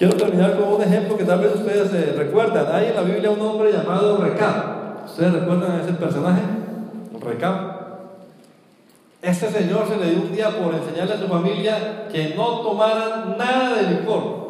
Quiero 0.00 0.16
terminar 0.16 0.58
con 0.58 0.72
un 0.72 0.82
ejemplo 0.82 1.18
que 1.18 1.24
tal 1.24 1.40
vez 1.40 1.54
ustedes 1.54 1.92
eh, 1.92 2.14
recuerdan. 2.16 2.74
Hay 2.74 2.86
en 2.86 2.94
la 2.96 3.02
Biblia 3.02 3.30
un 3.30 3.40
hombre 3.42 3.70
llamado 3.70 4.16
Recab. 4.16 5.04
¿Ustedes 5.04 5.32
recuerdan 5.34 5.72
a 5.72 5.82
ese 5.82 5.92
personaje? 5.92 6.40
Recab. 7.20 7.80
Este 9.20 9.50
señor 9.50 9.86
se 9.86 9.98
le 9.98 10.12
dio 10.12 10.22
un 10.22 10.32
día 10.34 10.48
por 10.48 10.72
enseñarle 10.74 11.12
a 11.12 11.18
su 11.18 11.28
familia 11.28 12.08
que 12.10 12.34
no 12.34 12.60
tomaran 12.60 13.36
nada 13.36 13.76
de 13.76 13.90
licor. 13.90 14.40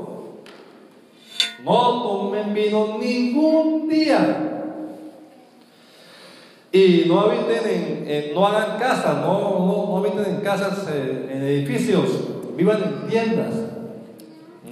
No 1.65 2.03
tomen 2.03 2.55
vino 2.55 2.99
ningún 3.01 3.89
día. 3.89 4.50
Y 6.73 7.05
no 7.09 7.21
habiten 7.21 8.05
en, 8.07 8.35
no 8.35 8.47
hagan 8.47 8.79
casas, 8.79 9.17
no, 9.23 9.67
no, 9.67 9.97
habiten 9.99 10.37
en 10.37 10.41
casas, 10.41 10.87
eh, 10.89 11.29
en 11.33 11.43
edificios, 11.43 12.11
vivan 12.57 12.83
en 12.83 13.09
tiendas, 13.09 13.55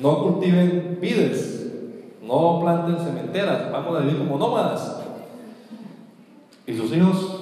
no 0.01 0.23
cultiven 0.23 0.99
vides, 1.01 1.67
no 2.23 2.61
planten 2.61 3.05
cementeras, 3.05 3.73
vamos 3.73 3.97
a 3.97 4.01
vivir 4.01 4.19
como 4.19 4.39
nómadas. 4.39 5.03
Y 6.67 6.77
sus 6.77 6.93
hijos 6.93 7.39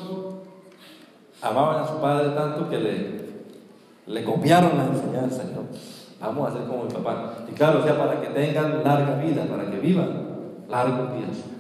amaban 1.43 1.83
a 1.83 1.87
su 1.87 1.97
padre 2.01 2.31
tanto 2.31 2.71
que 2.71 2.79
le, 2.79 3.21
le 4.07 4.25
copiaron 4.25 4.79
la 4.79 4.87
enseñanza. 4.87 5.43
Vamos 6.19 6.49
a 6.49 6.51
hacer 6.53 6.67
como 6.67 6.85
mi 6.85 6.91
papá. 6.91 7.35
Y 7.51 7.53
claro, 7.53 7.81
o 7.81 7.83
sea, 7.83 7.99
para 7.99 8.21
que 8.21 8.29
tengan 8.29 8.83
larga 8.83 9.17
vida, 9.17 9.45
para 9.45 9.71
que 9.71 9.79
vivan 9.79 10.09
largos 10.69 11.13
días. 11.15 11.56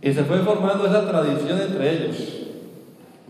Y 0.00 0.12
se 0.12 0.24
fue 0.24 0.38
formando 0.38 0.86
esa 0.86 1.08
tradición 1.08 1.60
entre 1.60 1.90
ellos, 1.90 2.16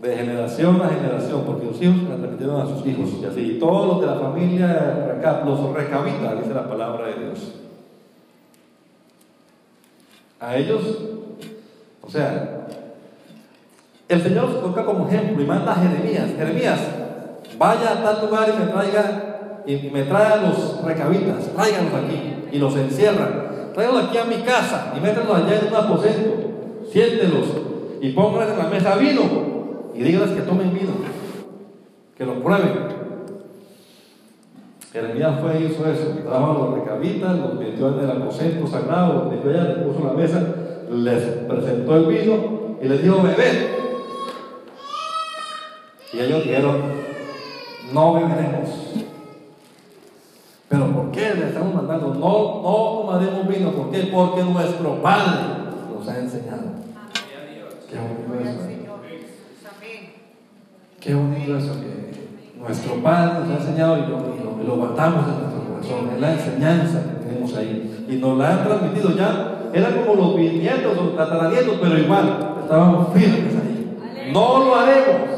de 0.01 0.15
generación 0.15 0.81
a 0.81 0.89
generación, 0.89 1.43
porque 1.45 1.65
los 1.65 1.81
hijos 1.81 2.03
la 2.03 2.15
transmitieron 2.15 2.61
a 2.61 2.65
sus 2.65 2.85
hijos, 2.85 3.09
y 3.21 3.25
así, 3.25 3.41
y 3.41 3.59
todos 3.59 3.87
los 3.87 4.01
de 4.01 4.07
la 4.07 4.15
familia, 4.15 5.19
los 5.45 5.73
recabitas, 5.73 6.37
dice 6.41 6.53
la 6.53 6.69
palabra 6.69 7.07
de 7.07 7.13
Dios. 7.25 7.55
A 10.39 10.55
ellos, 10.55 10.81
o 12.01 12.09
sea, 12.09 12.67
el 14.07 14.23
Señor 14.23 14.49
los 14.49 14.61
toca 14.61 14.85
como 14.85 15.07
ejemplo 15.07 15.43
y 15.43 15.45
manda 15.45 15.73
a 15.73 15.75
Jeremías, 15.75 16.29
Jeremías, 16.37 16.79
vaya 17.57 17.91
a 17.91 18.03
tal 18.03 18.25
lugar 18.25 18.47
y 18.47 18.57
me 18.57 18.71
traiga, 18.71 19.63
y 19.65 19.89
me 19.89 20.03
traiga 20.03 20.37
los 20.37 20.81
recabitas, 20.83 21.53
tráiganlos 21.53 21.93
aquí, 21.93 22.47
y 22.53 22.57
los 22.57 22.73
encierran, 22.75 23.71
tráiganlos 23.73 24.05
aquí 24.05 24.17
a 24.17 24.23
mi 24.23 24.37
casa, 24.37 24.93
y 24.95 25.01
métanlos 25.01 25.35
allá 25.35 25.59
en 25.59 25.67
un 25.67 25.75
aposento, 25.75 26.48
siéntelos 26.91 27.45
y 28.01 28.11
pónganles 28.11 28.53
en 28.53 28.57
la 28.57 28.69
mesa 28.69 28.95
vino 28.95 29.21
y 29.93 30.03
díganles 30.03 30.31
que 30.31 30.41
tomen 30.41 30.73
vino, 30.73 30.91
que 32.15 32.25
lo 32.25 32.41
prueben. 32.41 32.99
Jeremías 34.91 35.39
fue 35.39 35.59
y 35.59 35.65
hizo 35.65 35.87
eso, 35.87 36.17
trajo 36.25 36.51
a 36.51 36.53
los 36.53 36.79
recabitas, 36.79 37.37
los 37.37 37.53
metió 37.55 37.89
en 37.89 37.99
el 37.99 38.11
aposento 38.11 38.65
sagrado, 38.65 39.31
les 39.31 39.45
allá, 39.45 39.69
les 39.69 39.77
puso 39.85 40.03
la 40.03 40.13
mesa, 40.13 40.41
les 40.89 41.21
presentó 41.47 41.95
el 41.95 42.05
vino 42.05 42.77
y 42.81 42.87
les 42.87 43.03
dijo, 43.03 43.21
bebed. 43.21 43.67
Y 46.11 46.19
ellos 46.19 46.43
dijeron, 46.43 46.77
no 47.93 48.13
beberemos. 48.15 48.69
Pero 50.67 50.87
¿por 50.87 51.11
qué 51.11 51.35
le 51.35 51.47
estamos 51.49 51.75
mandando? 51.75 52.07
No, 52.15 52.61
no 52.63 52.99
tomaremos 53.01 53.47
vino. 53.47 53.71
¿Por 53.71 53.91
qué? 53.91 54.09
Porque 54.11 54.43
nuestro 54.43 55.01
Padre 55.03 55.58
ha 56.09 56.19
enseñado. 56.19 56.63
Qué 57.89 57.97
bonito 57.97 58.49
eso. 58.49 58.79
Qué 60.99 61.13
bonito 61.13 61.57
eso 61.57 61.73
que 61.79 62.59
nuestro 62.59 62.95
Padre 62.95 63.39
nos 63.39 63.49
ha 63.49 63.61
enseñado 63.61 63.97
y 63.97 64.01
lo, 64.01 64.63
lo, 64.63 64.75
guardamos 64.75 65.25
en 65.27 65.39
nuestro 65.39 65.63
corazón. 65.63 66.09
Es 66.13 66.21
la 66.21 66.33
enseñanza 66.33 67.03
que 67.03 67.25
tenemos 67.25 67.55
ahí. 67.55 68.05
Y 68.09 68.15
nos 68.17 68.37
la 68.37 68.51
han 68.51 68.63
transmitido 68.65 69.15
ya. 69.15 69.71
Eran 69.73 69.93
como 69.99 70.15
los 70.15 70.35
bisnietos, 70.35 70.95
los 70.95 71.15
tataranietos, 71.15 71.77
pero 71.81 71.97
igual, 71.97 72.55
estábamos 72.63 73.13
firmes 73.13 73.55
ahí. 73.55 74.31
No 74.33 74.65
lo 74.65 74.75
haremos. 74.75 75.29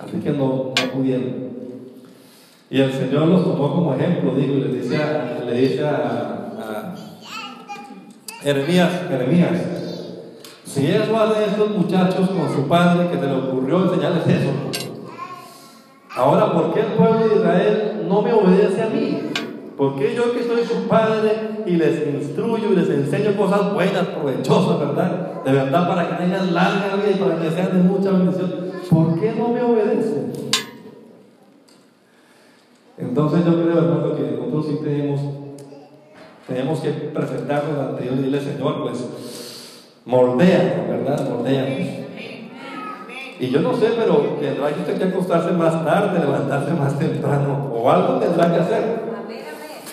Así 0.00 0.18
que 0.22 0.30
no, 0.30 0.46
no 0.46 0.92
pudieron. 0.92 1.48
Y 2.70 2.80
el 2.80 2.92
Señor 2.92 3.28
los 3.28 3.44
tomó 3.44 3.74
como 3.74 3.94
ejemplo, 3.94 4.34
digo, 4.34 4.54
y 4.54 4.60
le 4.60 4.80
dice 4.80 4.98
le 5.44 5.54
dice 5.54 5.86
a 5.86 6.37
Jeremías, 8.40 8.90
Jeremías, 9.08 9.52
si 10.64 10.86
eso 10.86 11.18
hace 11.18 11.44
estos 11.46 11.70
muchachos 11.70 12.28
con 12.28 12.54
su 12.54 12.68
padre 12.68 13.08
que 13.10 13.18
se 13.18 13.26
le 13.26 13.32
ocurrió 13.32 13.84
enseñarles 13.84 14.26
eso, 14.26 14.50
ahora, 16.14 16.52
¿por 16.52 16.72
qué 16.72 16.80
el 16.80 16.86
pueblo 16.92 17.28
de 17.28 17.34
Israel 17.34 18.06
no 18.08 18.22
me 18.22 18.32
obedece 18.32 18.82
a 18.82 18.88
mí? 18.88 19.22
¿Por 19.76 19.96
qué 19.96 20.14
yo 20.14 20.32
que 20.32 20.44
soy 20.44 20.64
su 20.64 20.88
padre 20.88 21.62
y 21.66 21.72
les 21.72 22.06
instruyo 22.14 22.72
y 22.72 22.76
les 22.76 22.90
enseño 22.90 23.36
cosas 23.36 23.72
buenas, 23.72 24.06
provechosas, 24.06 24.78
verdad? 24.80 25.42
De 25.44 25.52
verdad, 25.52 25.88
para 25.88 26.08
que 26.08 26.24
tengan 26.24 26.52
larga 26.52 26.96
vida 26.96 27.10
y 27.14 27.18
para 27.18 27.40
que 27.40 27.50
sean 27.50 27.76
de 27.76 27.82
mucha 27.82 28.10
bendición. 28.10 28.52
¿Por 28.90 29.20
qué 29.20 29.32
no 29.32 29.48
me 29.48 29.62
obedecen? 29.62 30.32
Entonces 32.98 33.44
yo 33.44 33.62
creo, 33.62 33.78
hermano, 33.78 34.16
que 34.16 34.22
nosotros 34.22 34.66
sí 34.66 34.78
tenemos, 34.82 35.20
tenemos 36.48 36.80
que 36.80 36.90
presentarnos 36.90 37.78
ante 37.78 38.02
Dios 38.04 38.14
y 38.14 38.22
decirle, 38.22 38.40
Señor, 38.40 38.82
pues 38.82 39.84
moldea, 40.06 40.86
¿verdad? 40.88 41.28
Moldea. 41.28 41.66
Y 43.40 43.50
yo 43.50 43.60
no 43.60 43.76
sé, 43.76 43.90
pero 43.96 44.16
tendrá 44.40 44.72
que 44.72 44.80
usted 44.80 44.98
que 44.98 45.04
acostarse 45.04 45.52
más 45.52 45.84
tarde, 45.84 46.18
levantarse 46.18 46.72
más 46.72 46.98
temprano, 46.98 47.70
o 47.72 47.90
algo 47.90 48.14
tendrá 48.14 48.52
que 48.52 48.60
hacer. 48.60 49.08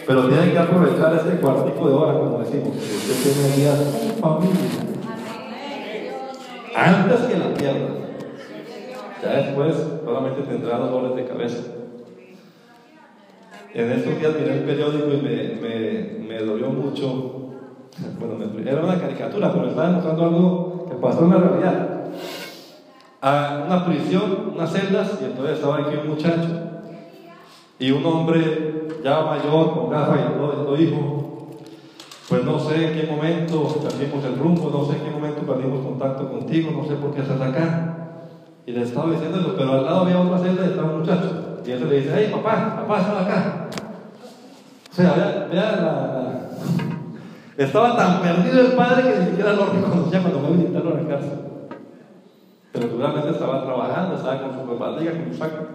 Pero 0.07 0.27
tiene 0.29 0.51
que 0.51 0.59
aprovechar 0.59 1.13
ese 1.15 1.37
cuartico 1.41 1.89
de 1.89 1.93
hora, 1.93 2.13
como 2.13 2.39
decimos, 2.39 2.69
que 2.69 2.95
usted 2.95 3.33
tiene 3.53 3.75
su 3.75 4.21
familia. 4.21 4.55
Antes 6.75 7.19
que 7.21 7.37
la 7.37 7.53
pierda. 7.53 7.89
Ya 9.21 9.29
después 9.29 9.75
solamente 10.03 10.41
tendrá 10.43 10.77
dolores 10.77 11.15
de 11.15 11.25
cabeza. 11.25 11.74
En 13.75 13.91
estos 13.91 14.17
días 14.17 14.33
miré 14.39 14.53
el 14.53 14.63
periódico 14.63 15.07
y 15.11 15.17
me, 15.17 15.59
me, 15.61 16.27
me 16.27 16.39
dolió 16.39 16.69
mucho 16.69 17.45
bueno, 18.19 18.35
era 18.65 18.83
una 18.83 18.99
caricatura, 18.99 19.51
pero 19.51 19.67
estaba 19.67 19.89
mostrando 19.89 20.23
algo 20.23 20.85
que 20.89 20.95
pasó 20.95 21.25
en 21.25 21.29
la 21.29 21.37
realidad. 21.37 21.89
A 23.21 23.63
una 23.65 23.85
prisión, 23.85 24.51
unas 24.53 24.71
celdas, 24.71 25.19
y 25.21 25.25
entonces 25.25 25.55
estaba 25.55 25.79
aquí 25.79 25.97
un 26.01 26.09
muchacho 26.09 26.47
y 27.79 27.91
un 27.91 28.05
hombre 28.05 28.87
ya 29.03 29.21
mayor, 29.21 29.73
con 29.73 29.89
gafas 29.89 30.19
y 30.19 30.37
todo, 30.37 30.75
dijo, 30.75 31.49
pues 32.29 32.43
no 32.43 32.59
sé 32.59 32.87
en 32.87 32.93
qué 32.99 33.07
momento 33.11 33.67
perdimos 33.81 34.23
el 34.23 34.37
rumbo, 34.37 34.69
no 34.69 34.85
sé 34.85 34.97
en 34.97 35.03
qué 35.03 35.11
momento 35.11 35.41
perdimos 35.41 35.85
contacto 35.85 36.29
contigo, 36.29 36.71
no 36.71 36.87
sé 36.87 36.95
por 36.95 37.13
qué 37.13 37.21
estás 37.21 37.41
acá. 37.41 37.91
Y 38.65 38.71
le 38.71 38.81
estaba 38.81 39.11
diciendo 39.11 39.39
eso, 39.39 39.53
pero 39.57 39.73
al 39.73 39.85
lado 39.85 40.01
había 40.01 40.19
otra 40.19 40.39
celda 40.39 40.65
y 40.65 40.69
estaba 40.69 40.91
un 40.91 40.99
muchacho. 40.99 41.44
Y 41.65 41.71
él 41.71 41.89
le 41.89 41.95
dice, 41.95 42.13
hey 42.15 42.31
papá, 42.31 42.75
papá, 42.75 43.01
sal 43.01 43.17
acá. 43.17 43.69
O 44.91 44.95
sea, 44.95 45.47
vea, 45.51 45.71
la 45.81 46.35
estaba 47.57 47.95
tan 47.95 48.21
perdido 48.21 48.61
el 48.61 48.73
padre 48.73 49.03
que 49.03 49.19
ni 49.19 49.25
siquiera 49.27 49.53
lo 49.53 49.67
reconocía 49.67 50.21
cuando 50.21 50.39
fue 50.39 50.49
a 50.49 50.51
visitarlo 50.51 50.97
en 50.97 51.03
la 51.03 51.09
cárcel. 51.09 51.39
Pero 52.73 52.87
seguramente 52.87 53.29
estaba 53.29 53.63
trabajando, 53.63 54.15
estaba 54.15 54.41
con 54.41 54.53
su 54.53 54.77
barriga, 54.77 55.11
con 55.11 55.31
su 55.31 55.37
saco. 55.37 55.65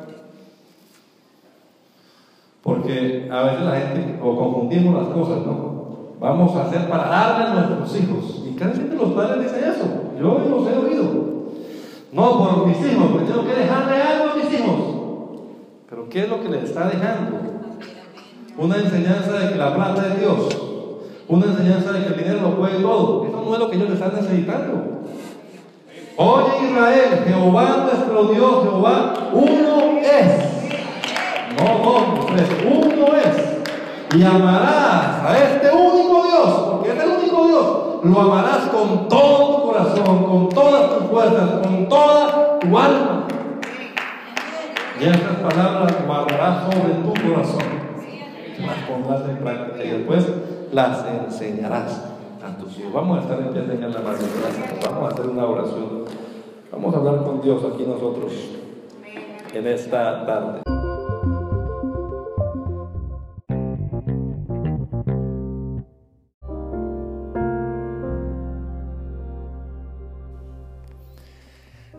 Porque 2.63 3.31
a 3.33 3.43
veces 3.43 3.63
la 3.63 3.77
gente, 3.77 4.21
o 4.23 4.37
confundimos 4.37 5.03
las 5.03 5.15
cosas, 5.15 5.47
¿no? 5.47 5.81
Vamos 6.21 6.55
a 6.55 6.67
hacer 6.67 6.87
para 6.91 7.09
darle 7.09 7.47
a 7.47 7.55
nuestros 7.55 7.97
hijos. 7.99 8.43
Y 8.47 8.55
casi 8.55 8.75
siempre 8.75 8.99
los 8.99 9.13
padres 9.13 9.43
dicen 9.43 9.71
eso. 9.71 9.87
Yo 10.21 10.39
los 10.39 10.69
he 10.69 10.77
oído. 10.77 11.31
No, 12.13 12.39
por 12.39 12.67
mis 12.67 12.79
hijos, 12.79 13.09
porque 13.11 13.27
tengo 13.27 13.47
que 13.47 13.55
dejarle 13.55 14.03
algo 14.03 14.33
a 14.33 14.37
mis 14.37 14.53
hijos. 14.53 15.00
Pero 15.91 16.09
¿qué 16.09 16.23
es 16.23 16.29
lo 16.29 16.41
que 16.41 16.49
les 16.49 16.65
está 16.65 16.89
dejando? 16.89 17.39
Una 18.57 18.77
enseñanza 18.77 19.33
de 19.33 19.53
que 19.53 19.59
la 19.59 19.75
plata 19.75 20.07
es 20.07 20.21
Dios 20.21 20.71
una 21.31 21.47
enseñanza 21.47 21.93
de 21.93 22.01
que 22.01 22.07
el 22.09 22.17
dinero 22.17 22.41
lo 22.43 22.57
puede 22.57 22.81
todo. 22.81 23.25
Eso 23.25 23.43
no 23.47 23.55
es 23.55 23.61
lo 23.61 23.71
que 23.71 23.77
ellos 23.77 23.91
están 23.91 24.13
necesitando. 24.17 25.03
Oye 26.17 26.69
Israel, 26.69 27.25
Jehová 27.25 27.85
nuestro 27.85 28.25
Dios, 28.25 28.63
Jehová, 28.65 29.15
uno 29.33 30.01
es. 30.03 30.51
No 31.57 31.79
dos, 31.85 32.27
tres, 32.27 32.49
uno 32.67 33.07
es. 33.17 34.19
Y 34.19 34.25
amarás 34.25 35.23
a 35.25 35.39
este 35.39 35.71
único 35.71 36.25
Dios, 36.25 36.49
porque 36.73 36.91
es 36.91 37.05
el 37.05 37.11
único 37.11 37.47
Dios. 37.47 37.77
Lo 38.03 38.21
amarás 38.21 38.67
con 38.73 39.09
todo 39.09 39.57
tu 39.57 39.67
corazón, 39.69 40.25
con 40.25 40.49
todas 40.49 40.99
tus 40.99 41.09
fuerzas, 41.11 41.51
con 41.63 41.89
toda 41.89 42.59
tu 42.59 42.77
alma. 42.77 43.27
Y 45.01 45.05
estas 45.05 45.37
palabras 45.37 46.07
guardarás 46.07 46.65
sobre 46.65 46.93
tu 46.93 47.15
corazón. 47.15 47.63
Las 48.61 48.77
pondrás 48.87 49.31
en 49.31 49.39
práctica 49.39 49.83
y 49.83 49.91
después 49.93 50.27
las 50.73 51.07
enseñarás 51.07 52.05
a 52.45 52.59
tus 52.59 52.79
hijos. 52.79 52.93
Vamos 52.93 53.19
a 53.19 53.23
estar 53.23 53.39
en 53.39 53.49
pie 53.49 53.63
de 53.63 53.79
la 53.79 54.01
mano. 54.01 54.19
Vamos 54.85 55.05
a 55.05 55.15
hacer 55.15 55.27
una 55.27 55.47
oración. 55.47 56.05
Vamos 56.71 56.95
a 56.95 56.99
hablar 56.99 57.25
con 57.25 57.41
Dios 57.41 57.65
aquí 57.65 57.85
nosotros 57.85 58.33
en 59.55 59.67
esta 59.67 60.27
tarde. 60.27 60.80